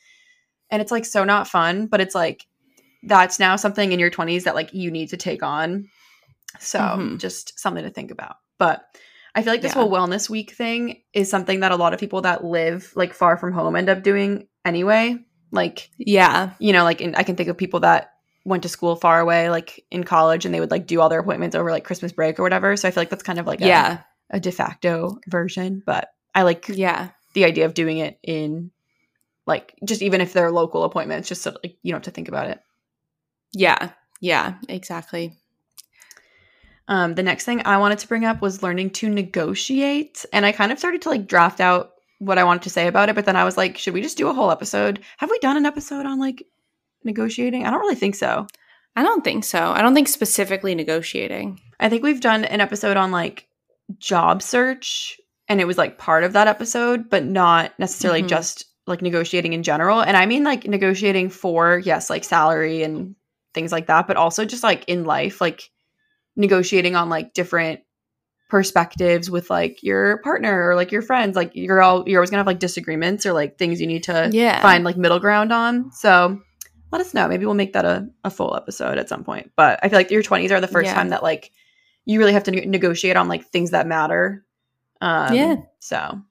[0.70, 2.48] And it's like so not fun, but it's like
[3.04, 5.88] that's now something in your 20s that like you need to take on.
[6.60, 7.20] So Mhm.
[7.20, 8.38] just something to think about.
[8.58, 8.84] But
[9.36, 9.82] I feel like this Yeah.
[9.82, 13.38] whole wellness week thing is something that a lot of people that live like far
[13.38, 15.18] from home end up doing anyway.
[15.52, 16.52] Like yeah.
[16.60, 18.12] you know, like in, I can think of people that
[18.46, 21.20] went to school far away, like in college, and they would like do all their
[21.20, 22.76] appointments over like Christmas break or whatever.
[22.76, 24.02] So I feel like that's kind of like a, yeah.
[24.30, 27.10] a de facto version, but I like Yeah.
[27.34, 28.72] the idea of doing it in
[29.48, 32.28] like just even if they're local appointments, just so like you don't have to think
[32.28, 32.60] about it.
[33.54, 33.90] Yeah.
[34.22, 34.56] Yeah.
[34.70, 35.34] Exactly.
[36.88, 40.52] Um, the next thing I wanted to bring up was learning to negotiate, and I
[40.52, 43.26] kind of started to like draft out what I wanted to say about it, but
[43.26, 45.00] then I was like, should we just do a whole episode?
[45.18, 46.46] Have we done an episode on like
[47.04, 47.66] negotiating?
[47.66, 48.48] I don't really think so.
[48.96, 49.72] I don't think so.
[49.72, 51.60] I don't think specifically negotiating.
[51.80, 53.48] I think we've done an episode on like
[53.98, 55.20] job search
[55.50, 58.28] and it was like part of that episode, but not necessarily Mhm.
[58.30, 60.02] just like negotiating in general.
[60.02, 63.16] And I mean like negotiating for, yes, like salary and
[63.54, 65.70] things like that, but also just like in life, like
[66.36, 67.82] negotiating on like different
[68.50, 71.36] perspectives with like your partner or like your friends.
[71.36, 74.30] Like you're all you're always gonna have like disagreements or like things you need to
[74.32, 74.62] Yeah.
[74.62, 75.92] find like middle ground on.
[75.92, 76.40] So
[76.92, 77.28] let us know.
[77.28, 79.52] Maybe we'll make that a, a full episode at some point.
[79.56, 80.94] But I feel like your 20s are the first Yeah.
[80.94, 81.52] time that like
[82.06, 84.46] you really have to ne- negotiate on like things that matter.
[85.02, 85.56] Um, Yeah.
[85.80, 86.22] So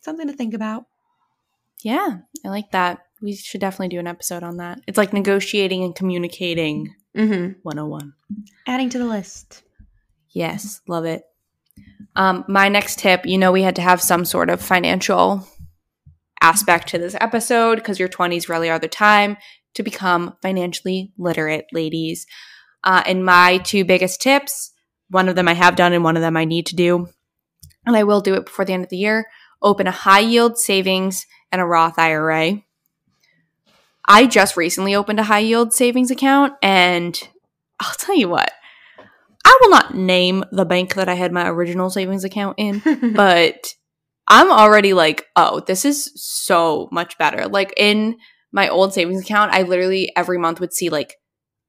[0.00, 0.84] something to think about.
[1.82, 3.00] Yeah, I like that.
[3.22, 4.80] We should definitely do an episode on that.
[4.86, 7.60] It's like negotiating and communicating Mm-hmm.
[7.62, 8.12] 101.
[8.66, 9.62] Adding to the list.
[10.30, 11.22] Yes, love it.
[12.16, 15.46] Um, my next tip, you know, we had to have some sort of financial
[16.40, 19.36] aspect to this episode because your 20s really are the time
[19.74, 22.26] to become financially literate, ladies.
[22.82, 24.72] Uh, and my two biggest tips
[25.10, 27.08] one of them I have done and one of them I need to do,
[27.86, 29.26] and I will do it before the end of the year
[29.62, 32.62] open a high yield savings and a Roth IRA.
[34.06, 37.18] I just recently opened a high yield savings account, and
[37.80, 38.52] I'll tell you what,
[39.44, 42.82] I will not name the bank that I had my original savings account in,
[43.14, 43.74] but
[44.28, 47.46] I'm already like, oh, this is so much better.
[47.46, 48.16] Like in
[48.52, 51.14] my old savings account, I literally every month would see like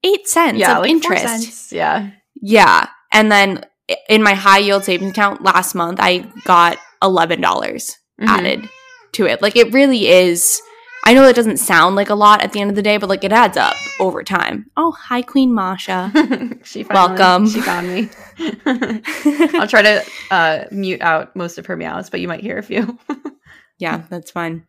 [0.04, 1.24] eight cents yeah, of like interest.
[1.24, 1.72] cents.
[1.72, 2.10] Yeah.
[2.40, 2.88] Yeah.
[3.12, 3.64] And then
[4.08, 8.26] in my high yield savings account last month, I got $11 Mhm.
[8.26, 8.68] added
[9.12, 9.42] to it.
[9.42, 10.60] Like it really is.
[11.06, 13.08] I know that doesn't sound like a lot at the end of the day, but
[13.08, 14.68] like it adds up over time.
[14.76, 16.10] Oh, hi, Queen Masha.
[16.64, 17.48] she finally, Welcome.
[17.48, 18.08] She found me.
[19.56, 22.62] I'll try to uh, mute out most of her meows, but you might hear a
[22.64, 22.98] few.
[23.78, 24.66] yeah, that's fine.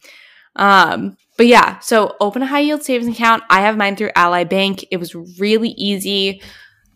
[0.56, 3.42] Um, but yeah, so open a high yield savings account.
[3.50, 4.86] I have mine through Ally Bank.
[4.92, 6.44] It was really easy.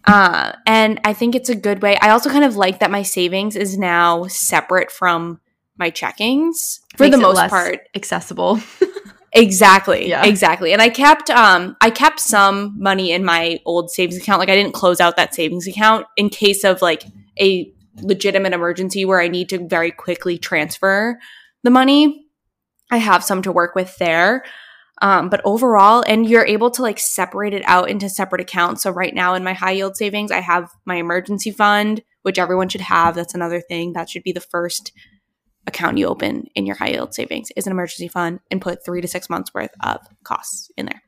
[0.06, 1.98] Uh, and I think it's a good way.
[2.00, 5.39] I also kind of like that my savings is now separate from
[5.78, 7.80] my checkings for Makes the most part.
[7.96, 8.60] accessible.
[9.34, 10.09] Exactly.
[10.09, 10.25] Yeah.
[10.25, 10.73] Exactly.
[10.73, 14.39] And I kept um I kept some money in my old savings account.
[14.39, 17.05] Like I didn't close out that savings account in case of like
[17.39, 17.71] a
[18.01, 21.17] legitimate emergency where I need to very quickly transfer
[21.63, 22.25] the money.
[22.91, 24.43] I have some to work with there.
[25.01, 28.84] Um, but overall, and you're able to like separate it out into separate accounts.
[28.84, 32.69] So right now in my high yield savings, I have my emergency fund, which everyone
[32.69, 33.15] should have.
[33.15, 33.93] That's another thing.
[33.93, 34.91] That should be the first
[35.68, 39.01] account you open in your high yield savings is an emergency fund and put three
[39.01, 41.01] to six months worth of costs in there.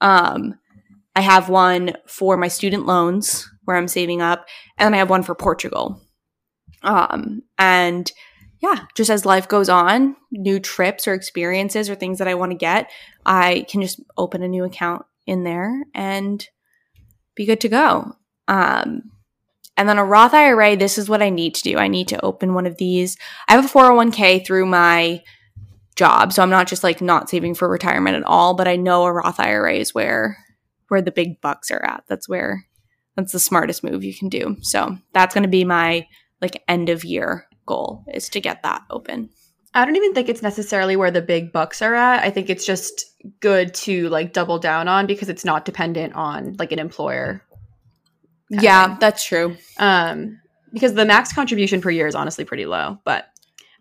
[0.00, 0.54] Um,
[1.16, 4.46] I have one for my student loans where I'm saving up,
[4.78, 6.00] and I have one for Portugal.
[6.82, 8.10] Um, and
[8.60, 12.52] yeah, just as life goes on, new trips or experiences or things that I want
[12.52, 12.90] to get,
[13.24, 16.46] I can just open a new account in there and
[17.34, 18.12] be good to go.
[18.48, 19.10] Um,
[19.76, 21.78] and then a Roth IRA, this is what I need to do.
[21.78, 23.16] I need to open one of these.
[23.48, 25.22] I have a 401k through my
[25.96, 29.04] job, so I'm not just like not saving for retirement at all, but I know
[29.04, 30.38] a Roth IRA is where
[30.88, 32.04] where the big bucks are at.
[32.08, 32.64] That's where
[33.16, 34.56] that's the smartest move you can do.
[34.60, 36.06] So, that's going to be my
[36.40, 39.30] like end of year goal is to get that open.
[39.72, 42.22] I don't even think it's necessarily where the big bucks are at.
[42.22, 43.06] I think it's just
[43.40, 47.42] good to like double down on because it's not dependent on like an employer.
[48.60, 49.56] Yeah, that's true.
[49.78, 50.40] Um,
[50.72, 52.98] because the max contribution per year is honestly pretty low.
[53.04, 53.26] But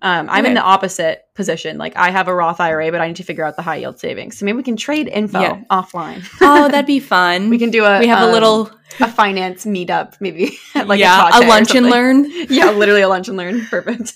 [0.01, 1.77] um, I'm in the opposite position.
[1.77, 3.99] Like I have a Roth IRA, but I need to figure out the high yield
[3.99, 4.37] savings.
[4.37, 5.61] So maybe we can trade info Yeah.
[5.71, 6.23] offline.
[6.41, 7.49] Oh, that'd be fun.
[7.49, 8.69] we can do a we have a um, little
[8.99, 12.25] a finance meetup, maybe like yeah, a, a lunch and learn.
[12.49, 13.65] yeah, literally a lunch and learn.
[13.65, 14.13] Perfect.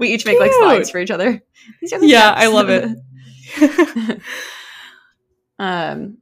[0.00, 1.40] we each make like slides for each other.
[1.80, 2.34] These are the Yeah.
[2.36, 4.20] I love it.
[5.58, 6.18] um,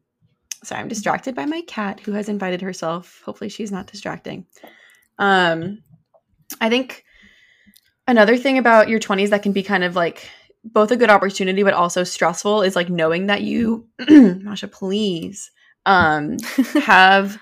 [0.66, 3.22] sorry, I'm distracted by my cat who has invited herself.
[3.24, 4.46] Hopefully, she's not distracting.
[5.18, 5.82] Um,
[6.60, 7.04] I think
[8.06, 10.28] another thing about your 20s that can be kind of like
[10.64, 15.50] both a good opportunity but also stressful is like knowing that you, Masha, please,
[15.86, 16.36] um,
[16.82, 17.38] have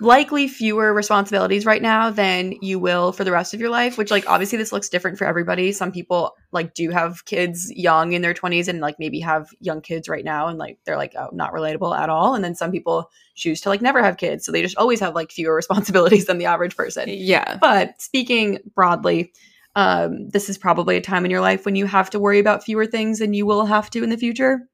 [0.00, 4.10] likely fewer responsibilities right now than you will for the rest of your life which
[4.10, 5.70] like obviously this looks different for everybody.
[5.72, 9.80] Some people like do have kids young in their 20s and like maybe have young
[9.80, 12.34] kids right now and like they're like oh, not relatable at all.
[12.34, 14.44] And then some people choose to like never have kids.
[14.44, 17.08] So they just always have like fewer responsibilities than the average person.
[17.08, 17.56] Yeah.
[17.60, 19.32] but speaking broadly
[19.76, 22.62] um, this is probably a time in your life when you have to worry about
[22.62, 24.68] fewer things than you will have to in the future.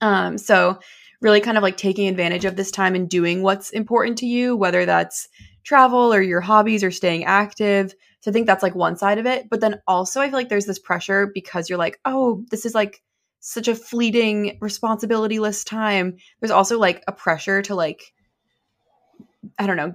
[0.00, 0.78] Um, so
[1.20, 4.56] really kind of like taking advantage of this time and doing what's important to you,
[4.56, 5.28] whether that's
[5.64, 7.94] travel or your hobbies or staying active.
[8.20, 9.48] So I think that's like one side of it.
[9.50, 12.74] But then also, I feel like there's this pressure because you're like, oh, this is
[12.74, 13.02] like
[13.40, 16.16] such a fleeting responsibility less time.
[16.40, 18.12] There's also like a pressure to like,
[19.58, 19.94] I don't know,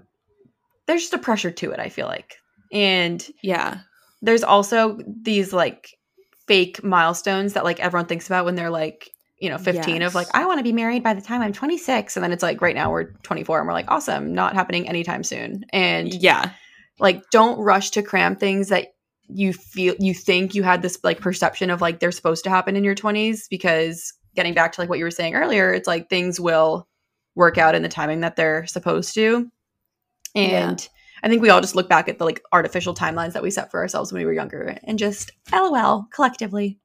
[0.87, 2.37] there's just a pressure to it, I feel like.
[2.71, 3.79] And Yeah.
[4.21, 5.89] there's also these like
[6.47, 9.09] fake milestones that like everyone thinks about when they're like
[9.45, 10.07] you know 15 Yes.
[10.09, 12.41] of like i want to be married by the time i'm 26 and then it's
[12.41, 16.49] like right now we're 24 and we're like awesome not happening anytime soon and Yeah.
[16.99, 18.87] like don't rush to cram things that
[19.27, 22.75] you feel you think you had this like perception of like they're supposed to happen
[22.75, 26.09] in your 20s because getting back to like what you were saying earlier it's like
[26.09, 26.87] things will
[27.35, 29.49] work out in the timing that they're supposed to
[30.35, 30.89] and
[31.23, 33.71] i think we all just look back at the like artificial timelines that we set
[33.71, 36.79] for ourselves when we were younger and just lol collectively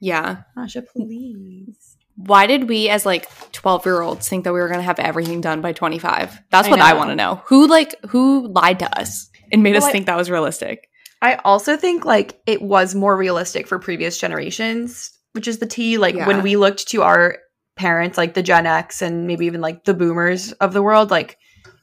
[0.00, 0.38] Yeah.
[0.56, 4.68] Oh Masha, please Why did we as like 12 year olds think that we were
[4.68, 6.40] going to have everything done by 25?
[6.50, 6.98] That's what I know.
[6.98, 7.42] want to know.
[7.46, 10.88] Who like who lied to us and made Well, us I- think that was realistic?
[11.22, 15.98] I also think like it was more realistic for previous generations, which is the T.
[15.98, 16.26] Like Yeah.
[16.26, 17.36] when we looked to our
[17.76, 21.36] parents, like the Gen X and maybe even like the boomers of the world, like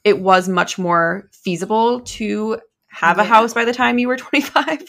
[0.04, 2.60] it was much more feasible to
[3.00, 4.82] have a house by the time you were 25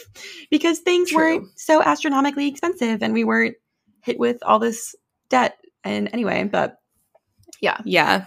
[0.50, 1.18] because things True.
[1.18, 3.56] weren't so astronomically expensive and we weren't
[4.02, 4.94] hit with all this
[5.28, 5.58] debt.
[5.84, 6.78] And anyway, but
[7.60, 7.80] yeah.
[7.84, 8.26] Yeah.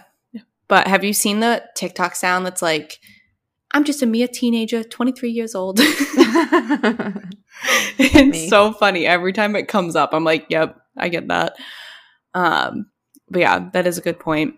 [0.68, 2.98] But have you seen the TikTok sound that's like,
[3.72, 5.78] I'm just a mere teenager, 23 years old?
[7.98, 8.48] it's Me.
[8.48, 9.06] so funny.
[9.06, 11.54] Every time it comes up, I'm like, yep, I get that.
[12.34, 12.86] Um,
[13.28, 14.54] but yeah, that is a good point.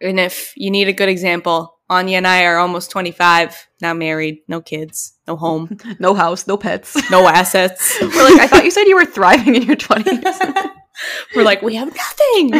[0.00, 4.38] And if you need a good example, Anya and I are almost 25, now married,
[4.48, 6.96] no kids, no home, no house, no pets.
[7.10, 7.98] no assets.
[8.00, 10.70] we're like, I thought you said you were thriving in your 20s.
[11.34, 12.54] We're like, we have nothing.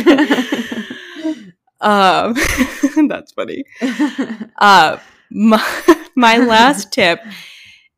[1.80, 2.34] um,
[3.08, 3.64] that's funny.
[4.56, 4.98] Uh,
[5.30, 7.20] my, my last tip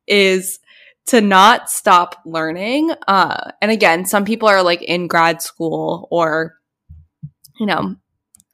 [0.06, 0.58] is
[1.06, 2.90] to not stop learning.
[3.06, 6.56] Uh, and again, some people are like in grad school or,
[7.60, 7.96] you know,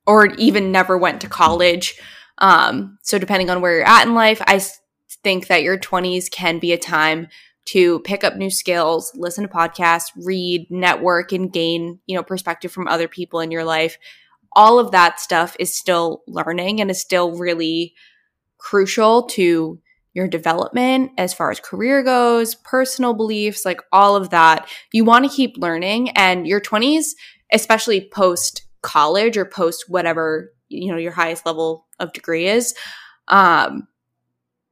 [0.06, 1.98] or even never went to college.
[2.40, 4.62] Um, so depending on where you're at in life, I
[5.22, 7.28] think that your 20s can be a time
[7.66, 12.72] to pick up new skills, listen to podcasts, read, network, and gain, you know, perspective
[12.72, 13.98] from other people in your life.
[14.52, 17.94] All of that stuff is still learning and is still really
[18.58, 19.78] crucial to
[20.12, 24.68] your development as far as career goes, personal beliefs, like all of that.
[24.92, 27.10] You want to keep learning and your 20s,
[27.52, 32.74] especially post college or post whatever, you know, your highest level of degree is,
[33.28, 33.86] um,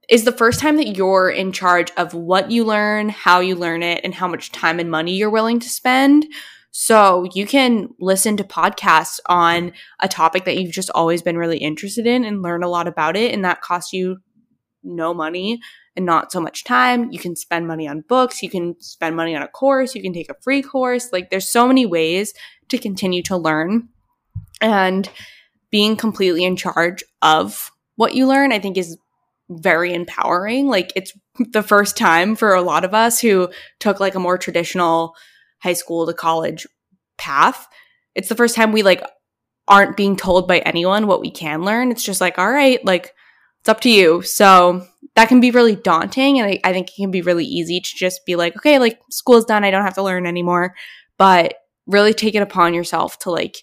[0.08, 3.82] is the first time that you're in charge of what you learn, how you learn
[3.82, 6.26] it, and how much time and money you're willing to spend.
[6.70, 11.58] So you can listen to podcasts on a topic that you've just always been really
[11.58, 13.34] interested in and learn a lot about it.
[13.34, 14.18] And that costs you
[14.82, 15.60] no money
[15.96, 17.10] and not so much time.
[17.10, 18.42] You can spend money on books.
[18.42, 19.94] You can spend money on a course.
[19.94, 21.12] You can take a free course.
[21.12, 22.32] Like there's so many ways
[22.68, 23.88] to continue to learn.
[24.60, 25.10] And
[25.70, 28.96] being completely in charge of what you learn, I think is
[29.50, 30.68] very empowering.
[30.68, 33.48] Like it's the first time for a lot of us who
[33.80, 35.14] took like a more traditional
[35.60, 36.66] high school to college
[37.16, 37.66] path.
[38.14, 39.02] It's the first time we like
[39.66, 41.90] aren't being told by anyone what we can learn.
[41.90, 43.14] It's just like, all right, like
[43.60, 44.22] it's up to you.
[44.22, 46.38] So that can be really daunting.
[46.38, 49.00] And I, I think it can be really easy to just be like, okay, like
[49.10, 49.64] school's done.
[49.64, 50.74] I don't have to learn anymore.
[51.18, 51.54] But
[51.86, 53.62] really take it upon yourself to like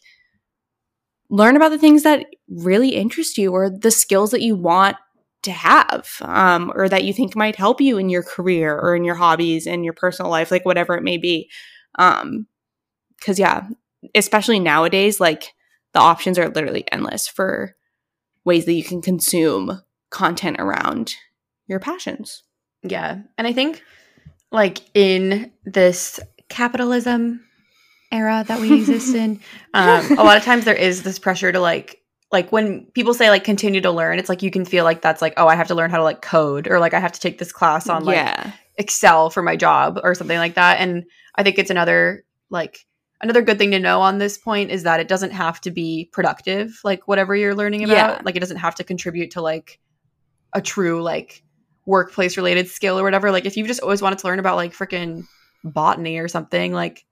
[1.36, 4.96] learn about the things that really interest you or the skills that you want
[5.44, 9.04] to have um, or that you think might help you in your career or in
[9.04, 11.50] your hobbies and your personal life, like whatever it may be.
[12.00, 12.48] Um,
[13.22, 13.68] cause yeah,
[14.16, 15.54] especially nowadays, like
[15.94, 17.76] the options are literally endless for
[18.46, 21.16] ways that you can consume content around
[21.68, 22.44] your passions.
[22.82, 23.20] Yeah.
[23.38, 23.84] And I think
[24.52, 27.46] like in this capitalism
[28.12, 29.40] era that we exist in,
[29.74, 32.02] um, a lot of times there is this pressure to like
[32.32, 35.22] like when people say like continue to learn, it's like you can feel like that's
[35.22, 37.20] like, oh, I have to learn how to like code or like I have to
[37.20, 38.52] take this class on like yeah.
[38.78, 40.80] Excel for my job or something like that.
[40.80, 42.86] And I think it's another like
[43.22, 46.10] another good thing to know on this point is that it doesn't have to be
[46.12, 47.96] productive, like whatever you're learning about.
[47.96, 48.22] Yeah.
[48.24, 49.80] Like it doesn't have to contribute to like
[50.52, 51.44] a true like
[51.86, 53.32] workplace related skill or whatever.
[53.32, 55.26] Like if you've just always wanted to learn about like freaking
[55.64, 57.06] botany or something, like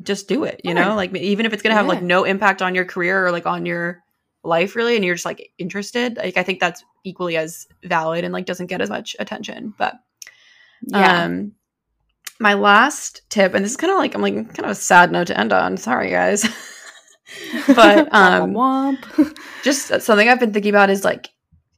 [0.00, 0.94] just do it, you know?
[0.94, 3.66] Like even if it's gonna have like no impact on your career or like on
[3.66, 4.02] your
[4.44, 8.32] life really and you're just like interested, like I think that's equally as valid and
[8.32, 9.74] like doesn't get as much attention.
[9.76, 9.94] But
[10.86, 11.24] Yeah.
[11.24, 11.52] um,
[12.40, 15.12] my last tip, and this is kind of like I'm like kind of a sad
[15.12, 15.76] note to end on.
[15.76, 16.44] Sorry, guys,
[17.68, 18.98] but um,
[19.62, 21.28] just something I've been thinking about is like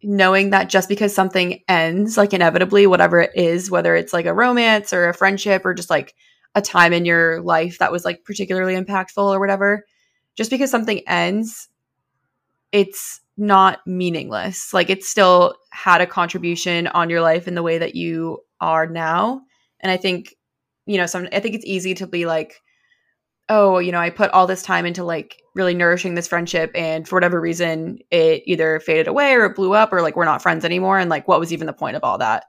[0.02, 4.34] knowing that just because something ends, like inevitably, whatever it is, whether it's like a
[4.34, 6.14] romance or a friendship or just like
[6.54, 9.84] a time in your life that was like particularly impactful or whatever,
[10.36, 11.68] just because something ends,
[12.72, 14.72] it's not meaningless.
[14.72, 18.86] Like it still had a contribution on your life in the way that you are
[18.86, 19.42] now.
[19.80, 20.36] And I think,
[20.86, 22.60] you know, some I think it's easy to be like,
[23.48, 27.06] oh, you know, I put all this time into like really nourishing this friendship and
[27.06, 30.42] for whatever reason it either faded away or it blew up or like we're not
[30.42, 32.44] friends anymore and like what was even the point of all that.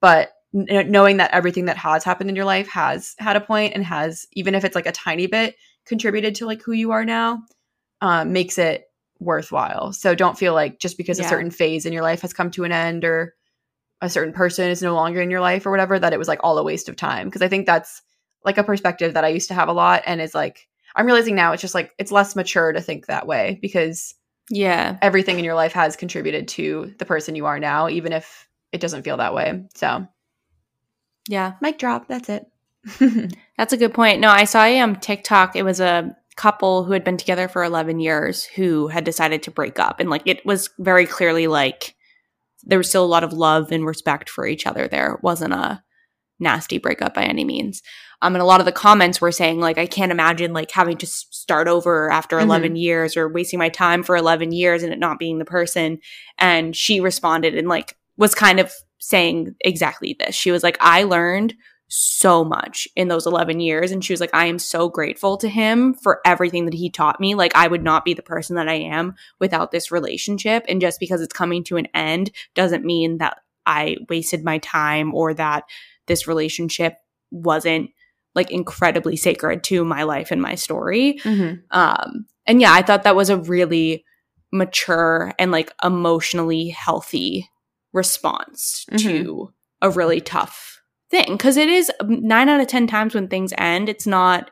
[0.00, 3.84] But knowing that everything that has happened in your life has had a point and
[3.84, 7.42] has even if it's like a tiny bit contributed to like who you are now
[8.00, 8.84] um, makes it
[9.20, 9.92] worthwhile.
[9.92, 11.26] So don't feel like just because Yeah.
[11.26, 13.34] a certain phase in your life has come to an end or
[14.00, 16.40] a certain person is no longer in your life or whatever that it was like
[16.42, 18.00] all a waste of time because I think that's
[18.44, 21.34] like a perspective that I used to have a lot and is like I'm realizing
[21.34, 24.14] now it's just like it's less mature to think that way because
[24.50, 24.98] Yeah.
[25.02, 28.80] everything in your life has contributed to the person you are now even if it
[28.80, 29.64] doesn't feel that way.
[29.74, 30.06] So,
[31.28, 31.52] Yeah.
[31.60, 32.46] mic drop, that's it.
[33.58, 34.20] That's a good point.
[34.20, 35.56] No, I saw a um TikTok.
[35.56, 39.50] It was a couple who had been together for 11 years who had decided to
[39.50, 41.96] break up and like it was very clearly like
[42.62, 45.14] there was still a lot of love and respect for each other there.
[45.14, 45.82] It wasn't a
[46.38, 47.82] nasty breakup by any means.
[48.22, 50.96] Um and a lot of the comments were saying like I can't imagine like having
[50.98, 52.42] to start over after Mhm.
[52.44, 55.98] 11 years or wasting my time for 11 years and it not being the person
[56.38, 60.34] and she responded and like was kind of saying exactly this.
[60.34, 61.54] She was like I learned
[61.90, 65.48] so much in those 11 years and she was like i am so grateful to
[65.48, 68.68] him for everything that he taught me like i would not be the person that
[68.68, 73.16] i am without this relationship and just because it's coming to an end doesn't mean
[73.16, 75.64] that i wasted my time or that
[76.08, 76.98] this relationship
[77.30, 77.88] wasn't
[78.34, 81.62] like incredibly sacred to my life and my story Mhm.
[81.70, 84.04] um and yeah i thought that was a really
[84.52, 87.48] mature and like emotionally healthy
[87.98, 90.80] response to a really tough
[91.10, 94.50] thing because it is um, nine out of ten times when things end it's not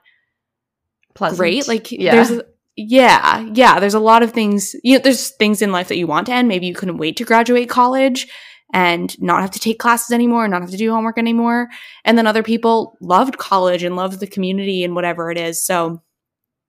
[1.15, 1.39] Pleasant.
[1.39, 2.13] great like yeah.
[2.13, 2.43] there's
[2.77, 6.07] yeah yeah there's a lot of things you know there's things in life that you
[6.07, 6.49] want to end.
[6.49, 8.27] Maybe you couldn't wait to graduate college
[8.75, 11.69] and not have to take classes anymore and not have to do homework anymore.
[12.05, 15.65] And then other people loved college and loved the community and whatever it is.
[15.65, 16.03] So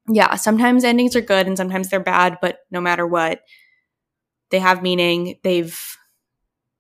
[0.10, 3.42] yeah sometimes endings are good and sometimes they're bad but no matter what
[4.50, 5.40] they have meaning.
[5.44, 5.78] They've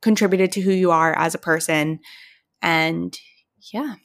[0.02, 2.00] contributed to who you are as a person
[2.62, 3.18] and
[3.74, 3.95] yeah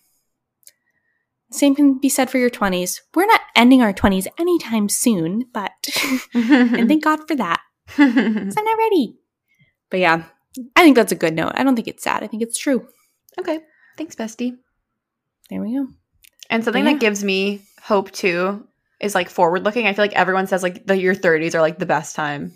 [1.50, 5.70] same can be said for your 20s we're not ending our 20s anytime soon but
[6.34, 7.60] and thank god for that.
[7.98, 9.16] i'm not ready
[9.90, 10.24] but yeah
[10.76, 12.86] i think that's a good note i don't think it's sad i think it's true
[13.38, 13.60] okay.
[13.98, 14.56] Thanks, bestie.
[15.50, 15.88] there we go
[16.48, 16.92] And something Yeah.
[16.92, 18.66] that gives me hope too
[19.00, 19.86] is like forward looking.
[19.86, 22.52] I feel like everyone says like the your 30s are like the best time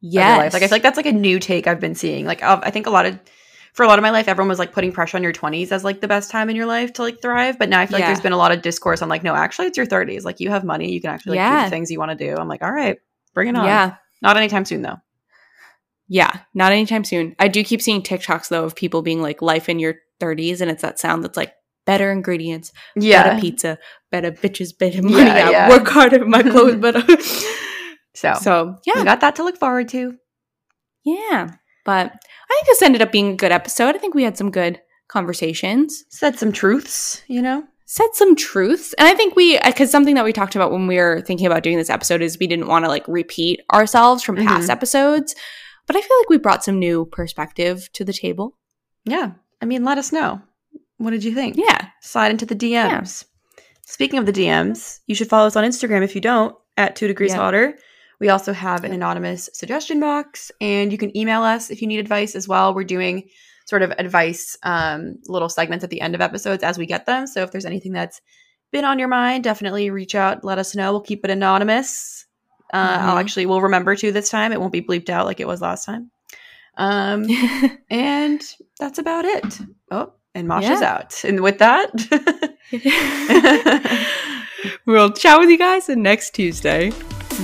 [0.00, 0.52] yes.
[0.52, 2.24] Like I feel like that's like a new take I've been seeing.
[2.26, 3.18] Like uh, I think a lot of
[3.72, 5.84] for a lot of my life, everyone was like putting pressure on your 20s as
[5.84, 7.58] like the best time in your life to like thrive.
[7.58, 9.66] But now I feel like there's been a lot of discourse on like, no, actually,
[9.66, 10.24] it's your 30s.
[10.24, 12.34] Like you have money, you can actually like, do the things you want to do.
[12.36, 12.98] I'm like, all right,
[13.34, 13.66] bring it on.
[13.66, 14.96] yeah Not anytime soon though.
[16.08, 19.68] yeah not anytime soon i do keep seeing tiktoks though of people being like life
[19.68, 21.52] in your 30s and it's that sound that's like
[21.84, 23.24] better ingredients yeah.
[23.24, 23.78] better pizza
[24.10, 25.68] better bitches better money Yeah, I yeah.
[25.68, 27.02] work harder my clothes better
[28.16, 30.14] So, so we yeah got that to look forward to.
[31.04, 31.50] Yeah.
[31.84, 33.94] But I think this ended up being a good episode.
[33.94, 37.64] I think we had some good conversations, Said some truths, you know?
[37.88, 38.92] said some truths.
[38.94, 41.62] And I think we, because something that we talked about when we were thinking about
[41.62, 44.72] doing this episode is we didn't want to like repeat ourselves from past Mhm.
[44.72, 45.36] episodes.
[45.86, 48.56] But I feel like we brought some new perspective to the table.
[49.04, 49.32] Yeah.
[49.62, 50.40] I mean, let us know.
[50.98, 51.56] What did you think?
[51.56, 51.88] Yeah.
[52.02, 53.24] slide into the DMs.
[53.86, 57.06] Speaking of the DMs, you should follow us on Instagram if you don't at two
[57.06, 57.36] degrees Yeah.
[57.38, 57.78] hotter.
[58.20, 61.98] We also have an anonymous suggestion box, and you can email us if you need
[61.98, 62.74] advice as well.
[62.74, 63.28] We're doing
[63.66, 67.26] sort of advice um, little segments at the end of episodes as we get them.
[67.26, 68.20] So if there's anything that's
[68.72, 70.92] been on your mind, definitely reach out, let us know.
[70.92, 72.26] We'll keep it anonymous.
[72.72, 73.20] Uh, I'll Mhm.
[73.20, 74.52] actually we'll remember to this time.
[74.52, 76.10] It won't be bleeped out like it was last time.
[76.78, 77.26] Um,
[77.90, 78.40] and
[78.78, 79.58] that's about it.
[79.90, 80.94] Oh, and Masha's Yeah.
[80.94, 81.24] out.
[81.24, 81.90] And with that,
[84.86, 86.90] we'll chat with you guys next Tuesday.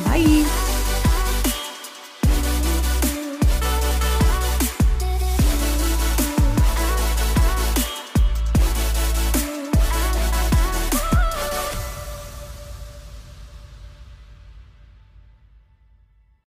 [0.05, 0.61] bye.